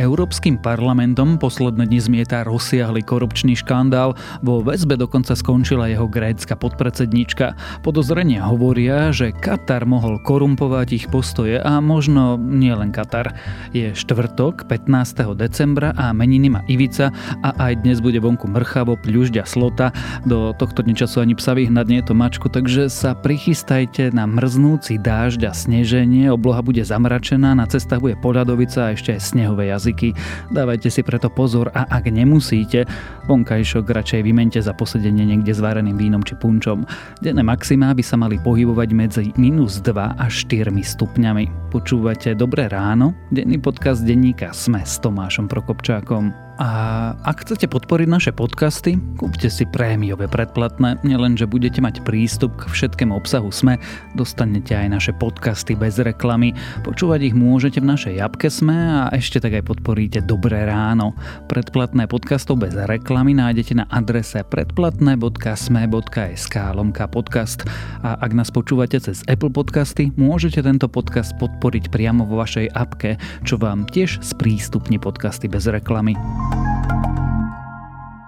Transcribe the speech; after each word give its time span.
Európskym 0.00 0.56
parlamentom 0.56 1.36
posledné 1.36 1.84
dni 1.84 2.00
zmieta 2.00 2.48
rozsiahly 2.48 3.04
korupčný 3.04 3.52
škandál, 3.52 4.16
vo 4.40 4.64
väzbe 4.64 4.96
dokonca 4.96 5.36
skončila 5.36 5.92
jeho 5.92 6.08
grécka 6.08 6.56
podpredsednička. 6.56 7.52
Podozrenia 7.84 8.48
hovoria, 8.48 9.12
že 9.12 9.36
Katar 9.36 9.84
mohol 9.84 10.16
korumpovať 10.24 10.88
ich 10.96 11.06
postoje 11.12 11.60
a 11.60 11.84
možno 11.84 12.40
nielen 12.40 12.96
Katar. 12.96 13.36
Je 13.76 13.92
štvrtok, 13.92 14.64
15. 14.72 15.36
decembra 15.36 15.92
a 15.92 16.16
meniny 16.16 16.48
má 16.48 16.64
Ivica 16.64 17.12
a 17.44 17.52
aj 17.68 17.84
dnes 17.84 18.00
bude 18.00 18.24
vonku 18.24 18.48
mrchavo, 18.48 18.96
pľužďa, 18.96 19.44
slota. 19.44 19.92
Do 20.24 20.56
tohto 20.56 20.80
dne 20.80 20.96
času 20.96 21.20
ani 21.20 21.36
psa 21.36 21.52
vyhnať 21.52 21.86
nie 21.92 22.00
je 22.00 22.08
to 22.08 22.14
mačku, 22.16 22.48
takže 22.48 22.88
sa 22.88 23.12
prichystajte 23.12 24.16
na 24.16 24.24
mrznúci 24.24 24.96
dážď 24.96 25.50
a 25.50 25.52
sneženie, 25.52 26.32
obloha 26.32 26.64
bude 26.64 26.80
zamračená, 26.88 27.52
na 27.52 27.68
cestách 27.68 28.00
bude 28.00 28.16
poľadovica 28.16 28.88
a 28.88 28.92
ešte 28.96 29.12
aj 29.12 29.28
snehové 29.28 29.68
jazyky. 29.90 30.14
Dávajte 30.54 30.88
si 30.90 31.02
preto 31.02 31.26
pozor 31.26 31.74
a 31.74 31.86
ak 31.90 32.06
nemusíte, 32.06 32.86
vonkajšok 33.26 33.84
radšej 33.90 34.20
vymente 34.22 34.58
za 34.62 34.70
posedenie 34.70 35.26
niekde 35.26 35.50
s 35.50 35.60
vareným 35.60 35.98
vínom 35.98 36.22
či 36.22 36.38
punčom. 36.38 36.86
Denné 37.18 37.42
maximá 37.42 37.90
by 37.92 38.02
sa 38.06 38.14
mali 38.14 38.38
pohybovať 38.38 38.88
medzi 38.94 39.26
minus 39.34 39.82
2 39.82 40.16
až 40.16 40.46
4 40.46 40.70
stupňami. 40.70 41.74
Počúvate 41.74 42.38
Dobré 42.38 42.70
ráno, 42.70 43.14
denný 43.34 43.58
podcast 43.58 44.06
denníka 44.06 44.54
Sme 44.54 44.86
s 44.86 45.02
Tomášom 45.02 45.50
Prokopčákom. 45.50 46.49
A 46.60 47.16
ak 47.24 47.48
chcete 47.48 47.72
podporiť 47.72 48.04
naše 48.04 48.36
podcasty, 48.36 49.00
kúpte 49.16 49.48
si 49.48 49.64
prémiové 49.64 50.28
predplatné. 50.28 51.00
Nielen, 51.00 51.32
že 51.32 51.48
budete 51.48 51.80
mať 51.80 52.04
prístup 52.04 52.52
k 52.60 52.68
všetkému 52.68 53.16
obsahu 53.16 53.48
SME, 53.48 53.80
dostanete 54.12 54.76
aj 54.76 54.92
naše 54.92 55.16
podcasty 55.16 55.72
bez 55.72 55.96
reklamy. 55.96 56.52
Počúvať 56.84 57.32
ich 57.32 57.34
môžete 57.36 57.80
v 57.80 57.96
našej 57.96 58.20
japke 58.20 58.52
SME 58.52 58.76
a 58.76 59.08
ešte 59.16 59.40
tak 59.40 59.56
aj 59.56 59.72
podporíte 59.72 60.20
Dobré 60.20 60.68
ráno. 60.68 61.16
Predplatné 61.48 62.04
podcastov 62.12 62.60
bez 62.60 62.76
reklamy 62.76 63.32
nájdete 63.32 63.80
na 63.80 63.88
adrese 63.88 64.44
predplatné.sme.sk 64.44 66.54
lomka 66.76 67.08
podcast. 67.08 67.64
A 68.04 68.20
ak 68.20 68.36
nás 68.36 68.52
počúvate 68.52 69.00
cez 69.00 69.24
Apple 69.32 69.48
Podcasty, 69.48 70.12
môžete 70.20 70.60
tento 70.60 70.92
podcast 70.92 71.32
podporiť 71.40 71.88
priamo 71.88 72.28
vo 72.28 72.44
vašej 72.44 72.68
apke, 72.76 73.16
čo 73.48 73.56
vám 73.56 73.88
tiež 73.88 74.20
sprístupní 74.20 75.00
podcasty 75.00 75.48
bez 75.48 75.64
reklamy. 75.64 76.12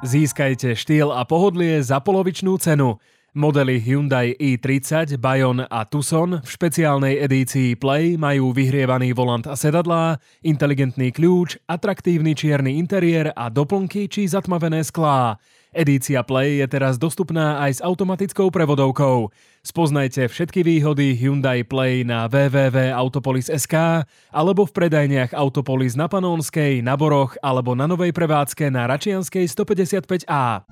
Získajte 0.03 0.75
štýl 0.75 1.15
a 1.15 1.23
pohodlie 1.23 1.79
za 1.79 2.03
polovičnú 2.03 2.59
cenu. 2.59 2.99
Modely 3.39 3.79
Hyundai 3.79 4.35
i30, 4.35 5.15
Bayon 5.15 5.63
a 5.63 5.87
Tucson 5.87 6.43
v 6.43 6.49
špeciálnej 6.51 7.23
edícii 7.23 7.79
Play 7.79 8.19
majú 8.19 8.51
vyhrievaný 8.51 9.15
volant 9.15 9.47
a 9.47 9.55
sedadlá, 9.55 10.19
inteligentný 10.43 11.15
kľúč, 11.15 11.55
atraktívny 11.71 12.35
čierny 12.35 12.83
interiér 12.83 13.31
a 13.31 13.47
doplnky 13.47 14.11
či 14.11 14.27
zatmavené 14.27 14.83
sklá. 14.83 15.39
Edícia 15.73 16.21
Play 16.21 16.61
je 16.61 16.69
teraz 16.69 17.01
dostupná 17.01 17.57
aj 17.65 17.81
s 17.81 17.81
automatickou 17.81 18.53
prevodovkou. 18.53 19.33
Spoznajte 19.65 20.29
všetky 20.29 20.61
výhody 20.61 21.17
Hyundai 21.17 21.65
Play 21.65 22.05
na 22.05 22.29
www.autopolis.sk 22.29 24.05
alebo 24.29 24.69
v 24.69 24.73
predajniach 24.77 25.33
Autopolis 25.33 25.97
na 25.97 26.13
Panónskej, 26.13 26.85
na 26.85 26.93
Boroch 26.93 27.41
alebo 27.41 27.73
na 27.73 27.89
novej 27.89 28.13
prevádzke 28.13 28.69
na 28.69 28.85
Račianskej 28.85 29.49
155A. 29.49 30.69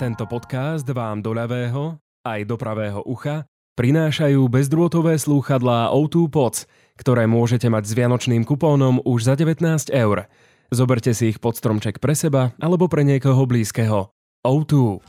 Tento 0.00 0.24
podcast 0.24 0.88
vám 0.88 1.20
do 1.20 1.36
ľavého 1.36 2.00
aj 2.24 2.40
do 2.48 2.56
pravého 2.56 3.04
ucha 3.04 3.44
prinášajú 3.76 4.48
bezdrôtové 4.48 5.20
slúchadlá 5.20 5.92
O2 5.92 6.32
Pods, 6.32 6.64
ktoré 6.96 7.28
môžete 7.28 7.68
mať 7.68 7.84
s 7.84 7.92
vianočným 7.92 8.48
kupónom 8.48 9.04
už 9.04 9.28
za 9.28 9.34
19 9.36 9.92
eur. 9.92 10.24
Zoberte 10.72 11.12
si 11.12 11.32
ich 11.32 11.42
pod 11.42 11.58
stromček 11.58 12.00
pre 12.00 12.16
seba 12.16 12.56
alebo 12.56 12.88
pre 12.88 13.04
niekoho 13.04 13.44
blízkeho. 13.44 14.12
O2. 14.44 15.00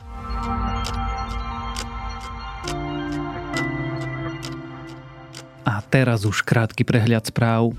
A 5.66 5.74
teraz 5.88 6.24
už 6.24 6.40
krátky 6.44 6.84
prehľad 6.88 7.28
správ. 7.28 7.76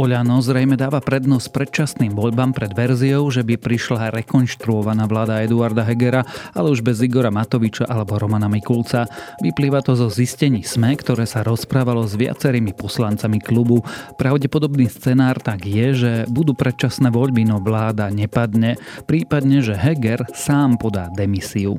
Oľano 0.00 0.40
zrejme 0.40 0.80
dáva 0.80 0.96
prednosť 1.04 1.52
predčasným 1.52 2.16
voľbám 2.16 2.56
pred 2.56 2.72
verziou, 2.72 3.28
že 3.28 3.44
by 3.44 3.60
prišla 3.60 4.08
rekonštruovaná 4.16 5.04
vláda 5.04 5.44
Eduarda 5.44 5.84
Hegera, 5.84 6.24
ale 6.56 6.72
už 6.72 6.80
bez 6.80 7.04
Igora 7.04 7.28
Matoviča 7.28 7.84
alebo 7.84 8.16
Romana 8.16 8.48
Mikulca. 8.48 9.04
Vyplýva 9.44 9.84
to 9.84 9.92
zo 10.00 10.08
zistení 10.08 10.64
SME, 10.64 10.96
ktoré 10.96 11.28
sa 11.28 11.44
rozprávalo 11.44 12.08
s 12.08 12.16
viacerými 12.16 12.72
poslancami 12.72 13.44
klubu. 13.44 13.84
Pravdepodobný 14.16 14.88
scenár 14.88 15.36
tak 15.36 15.68
je, 15.68 15.92
že 15.92 16.12
budú 16.32 16.56
predčasné 16.56 17.12
voľby, 17.12 17.44
no 17.44 17.60
vláda 17.60 18.08
nepadne, 18.08 18.80
prípadne, 19.04 19.60
že 19.60 19.76
Heger 19.76 20.24
sám 20.32 20.80
podá 20.80 21.12
demisiu. 21.12 21.76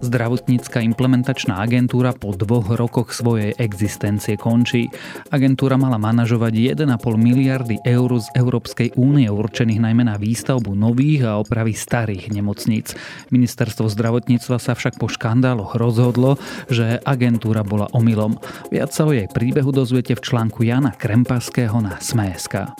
Zdravotnícka 0.00 0.80
implementačná 0.80 1.60
agentúra 1.60 2.16
po 2.16 2.32
dvoch 2.32 2.72
rokoch 2.72 3.12
svojej 3.12 3.52
existencie 3.60 4.40
končí. 4.40 4.88
Agentúra 5.28 5.76
mala 5.76 6.00
manažovať 6.00 6.80
1,5 6.88 7.20
miliardy 7.20 7.76
eur 7.84 8.10
z 8.16 8.32
Európskej 8.32 8.96
únie 8.96 9.28
určených 9.28 9.80
najmä 9.80 10.08
na 10.08 10.16
výstavbu 10.16 10.72
nových 10.72 11.28
a 11.28 11.36
opravy 11.36 11.76
starých 11.76 12.32
nemocníc. 12.32 12.96
Ministerstvo 13.28 13.92
zdravotníctva 13.92 14.56
sa 14.56 14.72
však 14.72 14.96
po 14.96 15.12
škandáloch 15.12 15.76
rozhodlo, 15.76 16.40
že 16.72 16.96
agentúra 17.04 17.60
bola 17.60 17.92
omylom. 17.92 18.40
Viac 18.72 18.96
sa 18.96 19.04
o 19.04 19.12
jej 19.12 19.28
príbehu 19.28 19.68
dozviete 19.68 20.16
v 20.16 20.24
článku 20.24 20.64
Jana 20.64 20.96
Krempaského 20.96 21.76
na 21.84 22.00
Sme.sk. 22.00 22.72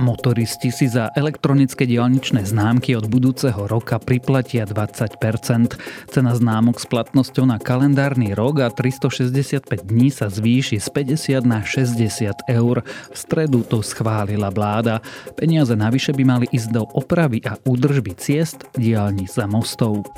Motoristi 0.00 0.72
si 0.72 0.88
za 0.88 1.12
elektronické 1.12 1.84
diálničné 1.84 2.48
známky 2.48 2.96
od 2.96 3.04
budúceho 3.12 3.68
roka 3.68 4.00
priplatia 4.00 4.64
20%. 4.64 5.76
Cena 6.08 6.32
známok 6.32 6.80
s 6.80 6.88
platnosťou 6.88 7.44
na 7.44 7.60
kalendárny 7.60 8.32
rok 8.32 8.64
a 8.64 8.72
365 8.72 9.84
dní 9.84 10.08
sa 10.08 10.32
zvýši 10.32 10.80
z 10.80 10.88
50 10.88 11.44
na 11.44 11.60
60 11.60 12.48
eur. 12.48 12.80
V 13.12 13.16
stredu 13.16 13.60
to 13.60 13.84
schválila 13.84 14.48
vláda. 14.48 15.04
Peniaze 15.36 15.76
navyše 15.76 16.16
by 16.16 16.24
mali 16.24 16.46
ísť 16.48 16.72
do 16.72 16.88
opravy 16.96 17.44
a 17.44 17.60
údržby 17.60 18.16
ciest, 18.16 18.64
diálnic 18.80 19.28
za 19.28 19.44
mostov. 19.44 20.08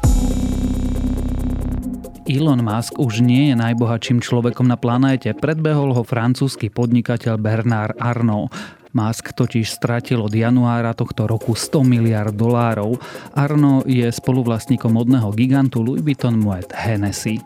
Elon 2.31 2.63
Musk 2.63 3.03
už 3.03 3.19
nie 3.19 3.51
je 3.51 3.59
najbohatším 3.59 4.23
človekom 4.23 4.71
na 4.71 4.79
planéte. 4.79 5.35
Predbehol 5.35 5.91
ho 5.91 6.07
francúzsky 6.07 6.71
podnikateľ 6.71 7.35
Bernard 7.35 7.99
Arnault. 7.99 8.55
Musk 8.93 9.33
totiž 9.33 9.69
stratil 9.69 10.21
od 10.21 10.33
januára 10.33 10.93
tohto 10.93 11.25
roku 11.25 11.57
100 11.57 11.81
miliard 11.85 12.37
dolárov. 12.37 13.01
Arno 13.33 13.81
je 13.89 14.09
spoluvlastníkom 14.09 14.93
modného 14.93 15.33
gigantu 15.33 15.81
Louis 15.81 16.05
Vuitton 16.05 16.37
Moet 16.37 16.73
Hennessy 16.77 17.41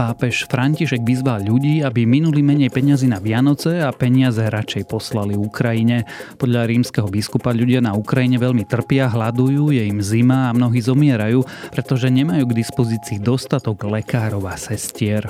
pápež 0.00 0.48
František 0.48 1.04
vyzval 1.04 1.44
ľudí, 1.44 1.84
aby 1.84 2.08
minuli 2.08 2.40
menej 2.40 2.72
peniazy 2.72 3.04
na 3.04 3.20
Vianoce 3.20 3.84
a 3.84 3.92
peniaze 3.92 4.40
radšej 4.40 4.88
poslali 4.88 5.36
Ukrajine. 5.36 6.08
Podľa 6.40 6.64
rímskeho 6.64 7.04
biskupa 7.12 7.52
ľudia 7.52 7.84
na 7.84 7.92
Ukrajine 7.92 8.40
veľmi 8.40 8.64
trpia, 8.64 9.12
hľadujú, 9.12 9.76
je 9.76 9.84
im 9.84 10.00
zima 10.00 10.48
a 10.48 10.56
mnohí 10.56 10.80
zomierajú, 10.80 11.44
pretože 11.68 12.08
nemajú 12.08 12.48
k 12.48 12.56
dispozícii 12.64 13.20
dostatok 13.20 13.84
lekárov 13.84 14.40
a 14.48 14.56
sestier. 14.56 15.28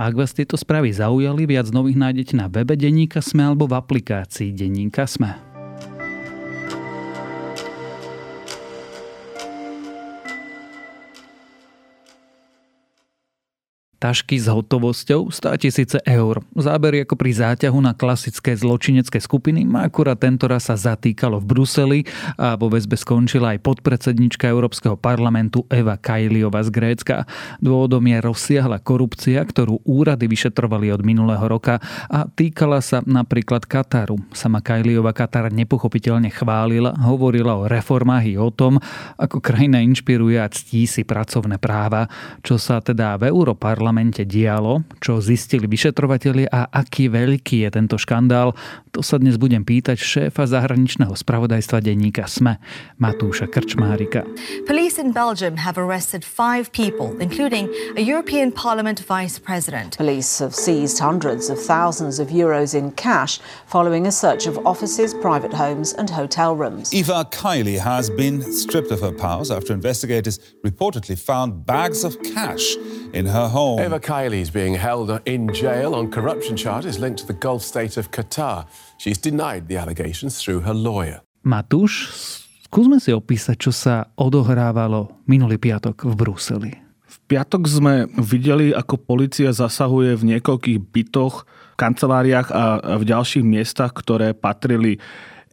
Ak 0.00 0.16
vás 0.16 0.32
tieto 0.32 0.56
správy 0.56 0.96
zaujali, 0.96 1.44
viac 1.44 1.68
nových 1.76 2.00
nájdete 2.00 2.32
na 2.32 2.48
webe 2.48 2.72
Denníka 2.72 3.20
Sme 3.20 3.44
alebo 3.44 3.68
v 3.68 3.76
aplikácii 3.76 4.48
Denníka 4.56 5.04
Sme. 5.04 5.49
Tašky 14.00 14.40
s 14.40 14.48
hotovosťou 14.48 15.28
100 15.28 15.60
tisíce 15.60 15.98
eur. 16.08 16.40
Zábery 16.56 17.04
ako 17.04 17.20
pri 17.20 17.36
záťahu 17.36 17.78
na 17.84 17.92
klasické 17.92 18.56
zločinecké 18.56 19.20
skupiny 19.20 19.68
má 19.68 19.84
akurát 19.84 20.16
tento 20.16 20.48
raz 20.48 20.72
sa 20.72 20.74
zatýkalo 20.80 21.36
v 21.44 21.46
Bruseli 21.52 22.00
a 22.40 22.56
vo 22.56 22.72
väzbe 22.72 22.96
skončila 22.96 23.52
aj 23.52 23.60
podpredsednička 23.60 24.48
Európskeho 24.48 24.96
parlamentu 24.96 25.68
Eva 25.68 26.00
Kajliova 26.00 26.64
z 26.64 26.72
Grécka. 26.72 27.28
Dôvodom 27.60 28.00
je 28.08 28.18
rozsiahla 28.24 28.80
korupcia, 28.80 29.44
ktorú 29.44 29.84
úrady 29.84 30.24
vyšetrovali 30.32 30.88
od 30.96 31.04
minulého 31.04 31.44
roka 31.44 31.76
a 32.08 32.24
týkala 32.24 32.80
sa 32.80 33.04
napríklad 33.04 33.68
Kataru. 33.68 34.16
Sama 34.32 34.64
Kajliova 34.64 35.12
Katar 35.12 35.52
nepochopiteľne 35.52 36.32
chválila, 36.32 36.96
hovorila 37.04 37.60
o 37.60 37.68
reformách 37.68 38.32
i 38.32 38.40
o 38.40 38.48
tom, 38.48 38.80
ako 39.20 39.44
krajina 39.44 39.84
inšpiruje 39.84 40.40
a 40.40 40.48
ctí 40.48 40.88
si 40.88 41.04
pracovné 41.04 41.60
práva, 41.60 42.08
čo 42.40 42.56
sa 42.56 42.80
teda 42.80 43.20
v 43.20 43.28
Európarlamente 43.28 43.89
parlamente 43.90 44.22
dialo, 44.22 44.86
čo 45.02 45.18
zistili 45.18 45.66
vyšetrovatelia 45.66 46.46
a 46.46 46.70
aký 46.70 47.10
veľký 47.10 47.66
je 47.66 47.74
tento 47.74 47.98
škandál, 47.98 48.54
to 48.94 49.02
sa 49.02 49.18
dnes 49.18 49.34
budem 49.34 49.66
pýtať 49.66 49.98
šéfa 49.98 50.46
zahraničného 50.46 51.10
spravodajstva 51.10 51.82
denníka 51.82 52.22
SME, 52.30 52.62
Matúša 53.02 53.50
Krčmárika. 53.50 54.22
Police 54.62 55.02
in 55.02 55.10
Belgium 55.10 55.58
have 55.58 55.74
arrested 55.74 56.22
five 56.22 56.70
people, 56.70 57.18
including 57.18 57.66
a 57.98 58.02
European 58.06 58.54
Parliament 58.54 59.02
vice 59.02 59.42
president. 59.42 59.98
Police 59.98 60.38
have 60.38 60.54
seized 60.54 61.02
hundreds 61.02 61.50
of 61.50 61.58
thousands 61.58 62.22
of 62.22 62.30
euros 62.30 62.78
in 62.78 62.94
cash 62.94 63.42
following 63.66 64.06
a 64.06 64.14
search 64.14 64.46
of 64.46 64.54
offices, 64.62 65.18
private 65.18 65.50
homes 65.50 65.98
and 65.98 66.06
hotel 66.06 66.54
rooms. 66.54 66.94
Eva 66.94 67.26
Kiley 67.34 67.82
has 67.82 68.06
been 68.06 68.38
stripped 68.54 68.94
of 68.94 69.02
her 69.02 69.10
powers 69.10 69.50
after 69.50 69.74
investigators 69.74 70.38
reportedly 70.62 71.18
found 71.18 71.66
bags 71.66 72.06
of 72.06 72.14
cash 72.22 72.78
in 73.10 73.26
her 73.26 73.50
home. 73.50 73.79
Eva 73.80 73.96
Kiley 73.96 74.44
is 74.44 74.52
being 74.52 74.76
held 74.76 75.08
in 75.24 75.48
jail 75.56 75.96
on 75.96 76.12
corruption 76.12 76.52
charges 76.52 77.00
linked 77.00 77.24
to 77.24 77.26
the 77.26 77.32
Gulf 77.32 77.64
state 77.64 77.96
of 77.96 78.12
Qatar. 78.12 78.68
She's 79.00 79.16
denied 79.16 79.72
the 79.72 79.80
allegations 79.80 80.36
through 80.36 80.68
her 80.68 80.76
lawyer. 80.76 81.24
Matúš, 81.48 82.12
skúsme 82.68 83.00
si 83.00 83.08
opísať, 83.16 83.56
čo 83.56 83.72
sa 83.72 84.12
odohrávalo 84.20 85.24
minulý 85.24 85.56
piatok 85.56 86.04
v 86.04 86.12
Bruseli. 86.12 86.72
V 87.08 87.16
piatok 87.24 87.64
sme 87.64 88.04
videli, 88.20 88.76
ako 88.76 89.00
policia 89.00 89.48
zasahuje 89.48 90.12
v 90.12 90.36
niekoľkých 90.36 90.78
bytoch, 90.92 91.48
kanceláriách 91.80 92.52
a 92.52 92.64
v 93.00 93.04
ďalších 93.08 93.48
miestach, 93.48 93.96
ktoré 93.96 94.36
patrili 94.36 95.00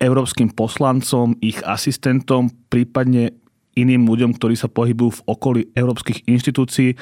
európskym 0.04 0.52
poslancom, 0.52 1.40
ich 1.40 1.64
asistentom, 1.64 2.52
prípadne 2.68 3.40
iným 3.78 4.10
ľuďom, 4.10 4.34
ktorí 4.34 4.58
sa 4.58 4.66
pohybujú 4.66 5.22
v 5.22 5.26
okolí 5.30 5.62
európskych 5.78 6.26
inštitúcií. 6.26 6.98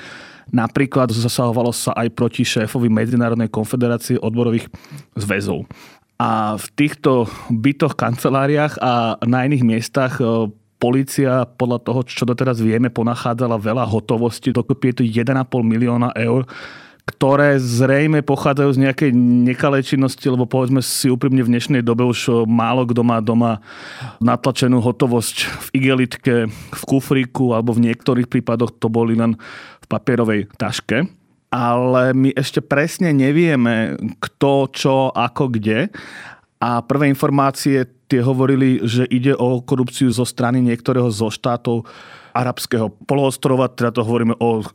Napríklad 0.51 1.09
zasahovalo 1.09 1.71
sa 1.71 1.95
aj 1.95 2.11
proti 2.13 2.43
šéfovi 2.43 2.91
Medzinárodnej 2.91 3.49
konfederácie 3.49 4.19
odborových 4.19 4.67
zväzov. 5.15 5.65
A 6.15 6.55
v 6.55 6.65
týchto 6.75 7.27
bytoch, 7.51 7.95
kanceláriách 7.95 8.79
a 8.79 9.19
na 9.25 9.43
iných 9.43 9.67
miestach 9.67 10.19
e, 10.23 10.47
policia 10.79 11.43
podľa 11.43 11.79
toho, 11.83 11.99
čo 12.07 12.23
doteraz 12.23 12.63
vieme, 12.63 12.87
ponachádzala 12.87 13.59
veľa 13.59 13.83
hotovosti. 13.83 14.55
Dokopy 14.55 14.91
je 14.91 14.95
to 14.95 15.03
1,5 15.03 15.43
milióna 15.59 16.15
eur 16.15 16.47
ktoré 17.05 17.61
zrejme 17.61 18.25
pochádzajú 18.25 18.69
z 18.73 18.81
nejakej 18.81 19.11
nekalej 19.45 19.93
činnosti, 19.93 20.25
lebo 20.25 20.49
povedzme 20.49 20.81
si 20.81 21.05
úprimne 21.05 21.45
v 21.45 21.53
dnešnej 21.53 21.85
dobe 21.85 22.01
už 22.01 22.49
málo 22.49 22.89
kto 22.89 23.05
má 23.05 23.21
doma 23.21 23.61
natlačenú 24.17 24.81
hotovosť 24.81 25.35
v 25.45 25.67
igelitke, 25.77 26.35
v 26.49 26.83
kufríku 26.89 27.53
alebo 27.53 27.77
v 27.77 27.93
niektorých 27.93 28.25
prípadoch 28.25 28.73
to 28.81 28.89
boli 28.89 29.13
len 29.13 29.37
v 29.81 29.85
papierovej 29.85 30.49
taške. 30.57 31.05
Ale 31.53 32.17
my 32.17 32.33
ešte 32.33 32.59
presne 32.65 33.13
nevieme, 33.13 33.95
kto, 34.17 34.67
čo, 34.73 34.95
ako, 35.13 35.53
kde. 35.53 35.93
A 36.57 36.81
prvé 36.81 37.07
informácie 37.07 37.85
tie 38.09 38.19
hovorili, 38.25 38.81
že 38.81 39.05
ide 39.13 39.37
o 39.37 39.61
korupciu 39.61 40.09
zo 40.09 40.25
strany 40.25 40.57
niektorého 40.59 41.13
zo 41.13 41.29
štátov 41.29 41.85
arabského 42.33 42.89
poloostrova, 43.05 43.69
teda 43.69 43.93
to 43.93 44.01
hovoríme 44.01 44.35
o 44.41 44.65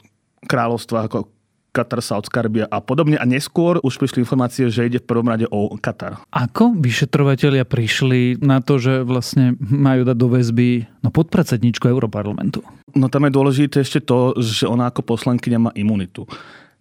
kráľovstvách 0.47 1.07
ako 1.11 1.40
Katar, 1.71 2.03
Saudská 2.03 2.43
Arabia 2.43 2.67
a 2.67 2.83
podobne. 2.83 3.15
A 3.15 3.25
neskôr 3.27 3.79
už 3.81 3.97
prišli 3.97 4.27
informácie, 4.27 4.67
že 4.69 4.91
ide 4.91 4.99
v 4.99 5.07
prvom 5.07 5.31
rade 5.31 5.47
o 5.51 5.71
Katar. 5.79 6.19
Ako 6.35 6.75
vyšetrovatelia 6.75 7.63
prišli 7.63 8.43
na 8.43 8.59
to, 8.59 8.83
že 8.83 9.07
vlastne 9.07 9.55
majú 9.63 10.03
dať 10.03 10.17
do 10.19 10.29
väzby 10.29 10.69
no, 11.07 11.15
podpredsedničku 11.15 11.87
Európarlamentu? 11.87 12.67
No 12.99 13.07
tam 13.07 13.31
je 13.31 13.33
dôležité 13.33 13.87
ešte 13.87 14.03
to, 14.03 14.35
že 14.43 14.67
ona 14.67 14.91
ako 14.91 15.07
poslankyňa 15.07 15.59
má 15.59 15.71
imunitu. 15.79 16.27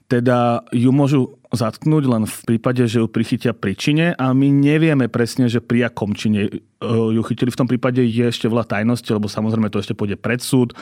Teda 0.10 0.66
ju 0.74 0.90
môžu 0.90 1.38
zatknúť 1.54 2.04
len 2.10 2.26
v 2.26 2.40
prípade, 2.50 2.82
že 2.90 2.98
ju 2.98 3.06
prichytia 3.06 3.54
pri 3.54 3.78
čine 3.78 4.18
a 4.18 4.34
my 4.34 4.50
nevieme 4.50 5.06
presne, 5.06 5.46
že 5.46 5.62
pri 5.62 5.86
akom 5.86 6.18
čine 6.18 6.50
e, 6.50 6.52
ju 6.90 7.22
chytili. 7.30 7.54
V 7.54 7.60
tom 7.62 7.70
prípade 7.70 8.02
je 8.02 8.26
ešte 8.26 8.50
veľa 8.50 8.66
tajnosti, 8.66 9.06
lebo 9.06 9.30
samozrejme 9.30 9.70
to 9.70 9.78
ešte 9.78 9.94
pôjde 9.94 10.18
pred 10.18 10.42
súd 10.42 10.74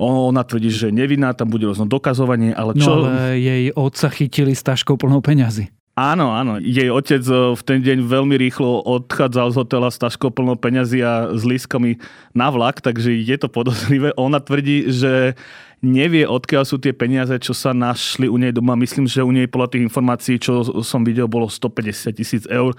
ona 0.00 0.40
tvrdí, 0.40 0.72
že 0.72 0.88
je 0.88 0.96
nevinná, 0.96 1.36
tam 1.36 1.52
bude 1.52 1.68
rôzno 1.68 1.84
dokazovanie, 1.84 2.56
ale 2.56 2.72
no, 2.72 2.80
čo... 2.80 2.92
No 2.96 3.12
ale 3.12 3.36
jej 3.36 3.68
otca 3.76 4.08
chytili 4.08 4.56
s 4.56 4.64
taškou 4.64 4.96
plnou 4.96 5.20
peňazí. 5.20 5.68
Áno, 6.00 6.32
áno. 6.32 6.56
Jej 6.56 6.88
otec 6.88 7.20
e, 7.28 7.52
v 7.52 7.62
ten 7.66 7.84
deň 7.84 8.08
veľmi 8.08 8.32
rýchlo 8.40 8.80
odchádzal 8.88 9.52
z 9.52 9.56
hotela 9.60 9.88
s 9.92 10.00
taškou 10.00 10.32
plnou 10.32 10.56
peňazí 10.56 11.04
a 11.04 11.36
s 11.36 11.44
lískami 11.44 12.00
na 12.32 12.48
vlak, 12.48 12.80
takže 12.80 13.12
je 13.12 13.36
to 13.36 13.52
podozrivé. 13.52 14.16
Ona 14.16 14.40
tvrdí, 14.40 14.88
že 14.88 15.36
nevie, 15.80 16.28
odkiaľ 16.28 16.64
sú 16.68 16.76
tie 16.76 16.92
peniaze, 16.92 17.32
čo 17.40 17.56
sa 17.56 17.72
našli 17.72 18.28
u 18.28 18.36
nej 18.36 18.52
doma. 18.52 18.76
Myslím, 18.76 19.08
že 19.08 19.24
u 19.24 19.32
nej 19.32 19.48
podľa 19.48 19.76
tých 19.76 19.84
informácií, 19.88 20.36
čo 20.36 20.60
som 20.84 21.04
videl, 21.04 21.26
bolo 21.28 21.48
150 21.48 22.12
tisíc 22.12 22.44
eur, 22.48 22.76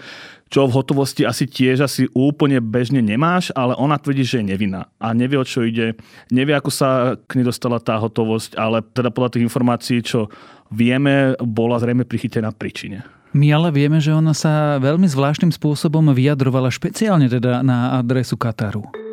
čo 0.54 0.70
v 0.70 0.76
hotovosti 0.78 1.26
asi 1.26 1.50
tiež 1.50 1.86
asi 1.86 2.06
úplne 2.14 2.62
bežne 2.62 3.02
nemáš, 3.02 3.50
ale 3.58 3.74
ona 3.74 3.98
tvrdí, 3.98 4.22
že 4.22 4.40
je 4.44 4.50
nevinná 4.54 4.88
a 5.02 5.18
nevie, 5.18 5.42
o 5.42 5.46
čo 5.46 5.66
ide. 5.66 5.98
Nevie, 6.30 6.54
ako 6.54 6.70
sa 6.70 7.18
k 7.18 7.42
nej 7.42 7.46
dostala 7.48 7.82
tá 7.82 7.98
hotovosť, 7.98 8.60
ale 8.60 8.86
teda 8.86 9.10
podľa 9.10 9.38
tých 9.38 9.46
informácií, 9.50 10.00
čo 10.06 10.30
vieme, 10.70 11.34
bola 11.42 11.82
zrejme 11.82 12.06
prichytená 12.06 12.54
príčine. 12.54 13.04
My 13.32 13.48
ale 13.56 13.72
vieme, 13.72 14.04
že 14.04 14.12
ona 14.12 14.36
sa 14.36 14.76
veľmi 14.84 15.08
zvláštnym 15.08 15.56
spôsobom 15.56 16.12
vyjadrovala 16.12 16.68
špeciálne 16.68 17.32
teda 17.32 17.64
na 17.64 17.96
adresu 18.04 18.36
Kataru. 18.36 19.11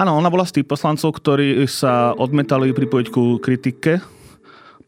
Áno, 0.00 0.16
ona 0.16 0.32
bola 0.32 0.48
z 0.48 0.56
tých 0.56 0.70
poslancov, 0.72 1.20
ktorí 1.20 1.68
sa 1.68 2.16
odmetali 2.16 2.72
pripojiť 2.72 3.06
ku 3.12 3.36
kritike 3.36 4.00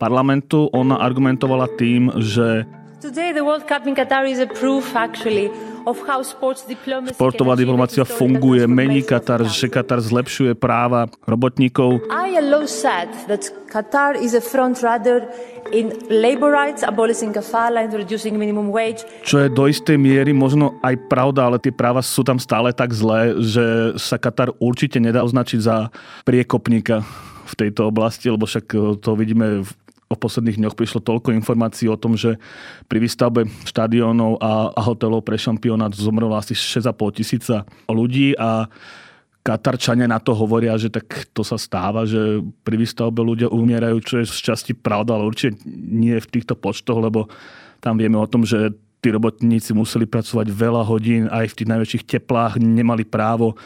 parlamentu. 0.01 0.73
Ona 0.73 1.05
argumentovala 1.05 1.69
tým, 1.77 2.09
že 2.17 2.65
Športová 7.11 7.59
diplomácia 7.59 8.07
funguje, 8.07 8.63
mení 8.71 9.03
Katar, 9.03 9.43
že 9.43 9.67
Katar 9.67 9.99
zlepšuje 9.99 10.55
práva 10.55 11.11
robotníkov. 11.27 12.07
ILO 12.07 12.63
said 12.71 13.11
that 13.27 13.43
Qatar 13.67 14.15
is 14.15 14.39
a 14.39 14.43
front 14.45 14.79
runner 14.87 15.27
in 15.75 15.91
labor 16.15 16.55
rights, 16.55 16.87
abolishing 16.87 17.35
kafala 17.35 17.83
and 17.83 17.91
reducing 17.91 18.39
minimum 18.39 18.71
wage. 18.71 19.03
Čo 19.27 19.43
je 19.43 19.49
do 19.51 19.67
istej 19.67 19.99
miery 19.99 20.31
možno 20.31 20.79
aj 20.87 20.95
pravda, 21.11 21.51
ale 21.51 21.59
tie 21.59 21.75
práva 21.75 22.07
sú 22.07 22.23
tam 22.23 22.39
stále 22.39 22.71
tak 22.71 22.95
zlé, 22.95 23.35
že 23.43 23.99
sa 23.99 24.15
Katar 24.15 24.55
určite 24.63 25.03
nedá 25.03 25.27
označiť 25.27 25.59
za 25.59 25.91
priekopníka 26.23 27.03
v 27.51 27.55
tejto 27.59 27.91
oblasti, 27.91 28.31
lebo 28.31 28.47
však 28.47 28.71
to 29.03 29.11
vidíme 29.19 29.67
v 30.15 30.25
posledných 30.25 30.59
dňoch 30.59 30.77
prišlo 30.79 31.01
toľko 31.05 31.35
informácií 31.37 31.89
o 31.89 32.01
tom, 32.01 32.17
že 32.17 32.37
pri 32.87 32.99
výstavbe 33.03 33.49
štadiónov 33.69 34.41
a, 34.41 34.73
a 34.73 34.81
hotelov 34.85 35.25
pre 35.25 35.37
šampionát 35.37 35.93
zomrelo 35.93 36.37
asi 36.37 36.53
6,5 36.53 37.19
tisíca 37.19 37.65
ľudí 37.89 38.37
a 38.37 38.69
Katarčania 39.43 40.07
na 40.07 40.23
to 40.23 40.39
hovoria, 40.39 40.79
že 40.79 40.87
tak 40.87 41.27
to 41.35 41.43
sa 41.43 41.59
stáva, 41.59 42.07
že 42.07 42.47
pri 42.63 42.79
výstavbe 42.79 43.19
ľudia 43.27 43.51
umierajú, 43.51 43.99
čo 43.99 44.15
je 44.23 44.31
z 44.31 44.39
časti 44.39 44.73
pravda, 44.73 45.19
ale 45.19 45.27
určite 45.27 45.59
nie 45.67 46.15
v 46.15 46.31
týchto 46.31 46.55
počtoch, 46.55 47.03
lebo 47.03 47.27
tam 47.83 47.99
vieme 47.99 48.23
o 48.23 48.31
tom, 48.31 48.47
že 48.47 48.71
tí 49.03 49.11
robotníci 49.11 49.75
museli 49.75 50.07
pracovať 50.07 50.47
veľa 50.47 50.87
hodín, 50.87 51.27
aj 51.27 51.51
v 51.51 51.57
tých 51.59 51.71
najväčších 51.75 52.05
teplách 52.07 52.63
nemali 52.63 53.03
právo 53.03 53.59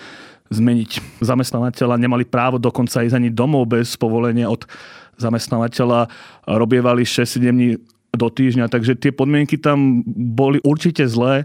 zmeniť 0.49 1.21
zamestnávateľa, 1.21 2.01
nemali 2.01 2.25
právo 2.25 2.57
dokonca 2.57 3.05
ísť 3.05 3.19
ani 3.19 3.29
domov 3.29 3.69
bez 3.69 4.01
povolenia 4.01 4.49
od 4.49 4.65
zamestnávateľa 5.19 6.09
robievali 6.49 7.05
6-7 7.05 7.53
dní 7.53 7.69
do 8.17 8.29
týždňa, 8.33 8.73
takže 8.73 8.97
tie 8.97 9.13
podmienky 9.13 9.61
tam 9.61 10.01
boli 10.17 10.63
určite 10.65 11.05
zlé 11.05 11.45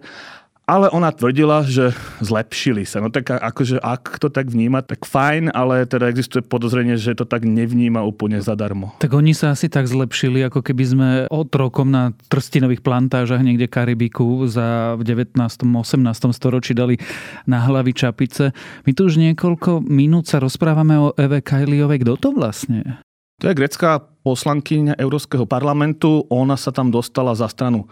ale 0.71 0.87
ona 0.87 1.11
tvrdila, 1.11 1.67
že 1.67 1.91
zlepšili 2.23 2.87
sa. 2.87 3.03
No 3.03 3.11
tak 3.11 3.27
akože 3.27 3.83
ak 3.83 4.23
to 4.23 4.31
tak 4.31 4.47
vníma, 4.47 4.79
tak 4.85 5.03
fajn, 5.03 5.51
ale 5.51 5.83
teda 5.83 6.07
existuje 6.07 6.39
podozrenie, 6.47 6.95
že 6.95 7.11
to 7.11 7.27
tak 7.27 7.43
nevníma 7.43 7.99
úplne 8.07 8.39
zadarmo. 8.39 8.95
Tak 9.03 9.11
oni 9.11 9.35
sa 9.35 9.51
asi 9.51 9.67
tak 9.67 9.91
zlepšili, 9.91 10.47
ako 10.47 10.63
keby 10.63 10.83
sme 10.87 11.09
od 11.27 11.51
rokom 11.51 11.91
na 11.91 12.15
trstinových 12.31 12.79
plantážach 12.79 13.43
niekde 13.43 13.67
Karibiku 13.67 14.47
za 14.47 14.95
v 14.95 15.03
19. 15.03 15.35
18. 15.35 16.07
storočí 16.31 16.71
dali 16.71 16.95
na 17.43 17.59
hlavy 17.67 17.91
čapice. 17.91 18.55
My 18.87 18.95
tu 18.95 19.11
už 19.11 19.19
niekoľko 19.19 19.83
minút 19.83 20.31
sa 20.31 20.39
rozprávame 20.39 20.95
o 20.95 21.11
Eve 21.19 21.43
Kajliovej. 21.43 22.07
Kto 22.07 22.15
to 22.15 22.29
vlastne? 22.31 23.03
To 23.41 23.49
je 23.49 23.57
grecká 23.57 24.05
poslankyňa 24.21 25.01
Európskeho 25.01 25.49
parlamentu. 25.49 26.29
Ona 26.29 26.53
sa 26.53 26.69
tam 26.69 26.93
dostala 26.93 27.33
za 27.33 27.49
stranu 27.49 27.89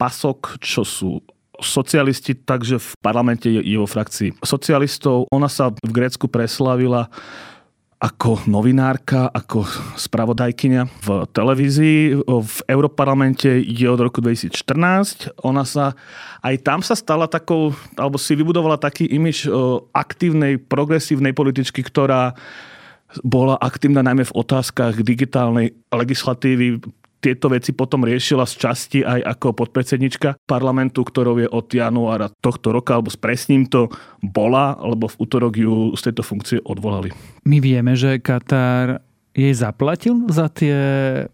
PASOK, 0.00 0.56
čo 0.64 0.88
sú 0.88 1.20
socialisti, 1.60 2.32
takže 2.32 2.80
v 2.80 2.88
parlamente 3.04 3.44
je, 3.52 3.76
vo 3.76 3.84
frakcii 3.84 4.40
socialistov. 4.40 5.28
Ona 5.28 5.52
sa 5.52 5.68
v 5.68 5.92
Grécku 5.92 6.24
preslavila 6.32 7.12
ako 8.00 8.48
novinárka, 8.48 9.28
ako 9.28 9.68
spravodajkyňa 10.00 10.82
v 11.04 11.08
televízii. 11.36 12.24
V 12.24 12.58
Európarlamente 12.64 13.60
je 13.60 13.84
od 13.84 14.00
roku 14.00 14.24
2014. 14.24 15.36
Ona 15.44 15.68
sa, 15.68 15.92
aj 16.40 16.56
tam 16.64 16.80
sa 16.80 16.96
stala 16.96 17.28
takou, 17.28 17.76
alebo 18.00 18.16
si 18.16 18.32
vybudovala 18.32 18.80
taký 18.80 19.04
imič 19.04 19.44
aktívnej, 19.92 20.56
progresívnej 20.56 21.36
političky, 21.36 21.84
ktorá 21.84 22.32
bola 23.26 23.58
aktívna 23.58 24.06
najmä 24.06 24.26
v 24.28 24.36
otázkach 24.36 25.02
digitálnej 25.02 25.74
legislatívy, 25.90 26.78
tieto 27.20 27.52
veci 27.52 27.76
potom 27.76 28.08
riešila 28.08 28.48
z 28.48 28.54
časti 28.56 28.98
aj 29.04 29.20
ako 29.36 29.52
podpredsednička 29.52 30.40
parlamentu, 30.48 31.04
ktorou 31.04 31.36
je 31.36 31.48
od 31.52 31.68
januára 31.68 32.32
tohto 32.40 32.72
roka, 32.72 32.96
alebo 32.96 33.12
spresním 33.12 33.68
to, 33.68 33.92
bola, 34.24 34.80
lebo 34.80 35.06
v 35.06 35.18
útorok 35.20 35.52
ju 35.60 35.92
z 35.94 36.10
tejto 36.10 36.24
funkcie 36.24 36.58
odvolali. 36.64 37.12
My 37.44 37.60
vieme, 37.60 37.92
že 37.92 38.24
Katar 38.24 39.04
jej 39.30 39.54
zaplatil 39.54 40.26
za 40.26 40.50
tie, 40.50 40.74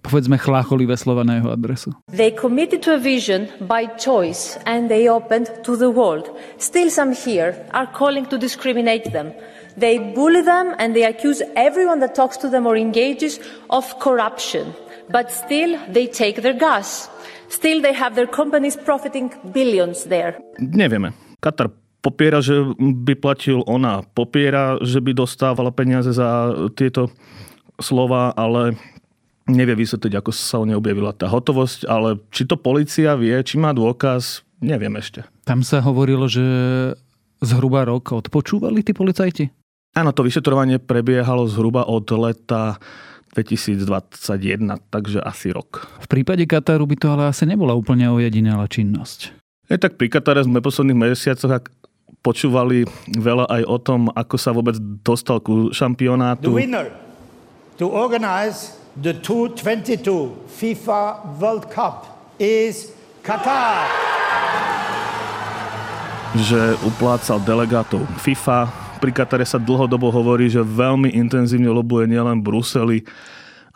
povedzme, 0.04 0.37
chlácholivé 0.37 1.00
slova 1.00 1.25
na 1.25 1.40
jeho 1.40 1.49
adresu? 1.54 1.97
They 2.12 2.35
committed 2.35 2.85
to 2.85 2.99
a 2.99 3.00
vision 3.00 3.49
by 3.64 3.97
choice 3.97 4.61
and 4.68 4.92
they 4.92 5.09
opened 5.09 5.49
to 5.64 5.80
the 5.80 5.88
world. 5.88 6.28
Still 6.61 6.92
some 6.92 7.16
here 7.16 7.56
are 7.73 7.88
calling 7.88 8.28
to 8.28 8.37
discriminate 8.37 9.09
them. 9.16 9.33
They 9.76 10.00
bully 10.16 10.40
them 10.40 10.73
and 10.80 10.97
they 10.97 11.04
accuse 11.04 11.45
everyone 11.54 12.00
that 12.00 12.16
talks 12.16 12.40
to 12.40 12.49
them 12.49 12.64
or 12.64 12.76
engages 12.76 13.40
of 13.68 13.85
corruption. 14.00 14.73
But 15.12 15.30
still 15.30 15.76
they 15.92 16.09
take 16.09 16.40
their 16.40 16.56
gas. 16.56 17.12
Still 17.49 17.85
they 17.85 17.92
have 17.92 18.16
their 18.16 18.26
companies 18.26 18.75
profiting 18.75 19.30
billions 19.52 20.09
there. 20.09 20.40
Nevieme. 20.59 21.12
Katar 21.38 21.71
popiera, 22.00 22.40
že 22.40 22.75
by 22.78 23.14
platil 23.21 23.62
ona, 23.66 24.02
popiera, 24.02 24.80
že 24.80 25.02
by 25.02 25.12
dostávala 25.12 25.71
peniaze 25.71 26.14
za 26.14 26.54
tieto 26.75 27.11
slova, 27.83 28.33
ale 28.33 28.78
nevie 29.47 29.78
vysvetliť, 29.78 30.12
ako 30.14 30.30
sa 30.35 30.62
o 30.62 30.66
nej 30.66 30.78
objavila 30.78 31.14
tá 31.14 31.30
hotovosť, 31.30 31.87
ale 31.87 32.18
či 32.35 32.47
to 32.47 32.59
policia 32.59 33.14
vie, 33.14 33.35
či 33.42 33.59
má 33.59 33.71
dôkaz, 33.71 34.42
neviem 34.59 34.95
ešte. 34.99 35.23
Tam 35.47 35.62
sa 35.62 35.83
hovorilo, 35.83 36.26
že 36.26 36.42
zhruba 37.42 37.87
rok 37.87 38.11
odpočúvali 38.11 38.83
tí 38.83 38.90
policajti? 38.90 39.65
Áno, 39.96 40.12
to 40.12 40.28
vyšetrovanie 40.28 40.76
prebiehalo 40.76 41.48
zhruba 41.48 41.88
od 41.88 42.04
leta 42.20 42.76
2021, 43.32 44.76
takže 44.92 45.24
asi 45.24 45.48
rok. 45.56 45.88
V 46.04 46.08
prípade 46.12 46.44
Kataru 46.44 46.84
by 46.84 46.96
to 47.00 47.08
ale 47.08 47.32
asi 47.32 47.48
nebola 47.48 47.72
úplne 47.72 48.04
ojedinelá 48.12 48.68
činnosť. 48.68 49.32
Je 49.72 49.80
tak 49.80 49.96
pri 49.96 50.12
Katare 50.12 50.44
sme 50.44 50.60
v 50.60 50.68
posledných 50.68 51.00
mesiacoch 51.00 51.72
počúvali 52.20 52.84
veľa 53.08 53.48
aj 53.48 53.62
o 53.64 53.76
tom, 53.80 54.00
ako 54.12 54.36
sa 54.36 54.52
vôbec 54.52 54.76
dostal 55.00 55.40
ku 55.40 55.72
šampionátu. 55.72 56.52
The 56.52 56.60
winner 56.60 56.92
to 57.80 57.88
organize 57.88 58.76
the 59.00 59.16
2022 59.16 60.04
FIFA 60.60 61.24
World 61.40 61.72
Cup 61.72 62.04
is 62.36 62.92
Qatar. 63.24 63.88
Že 66.36 66.76
uplácal 66.84 67.40
delegátov 67.48 68.04
FIFA. 68.20 68.86
Pri 68.96 69.12
Katare 69.12 69.44
sa 69.44 69.60
dlhodobo 69.60 70.08
hovorí, 70.08 70.48
že 70.48 70.64
veľmi 70.64 71.12
intenzívne 71.12 71.68
lobuje 71.68 72.08
nielen 72.08 72.40
Bruseli, 72.40 73.04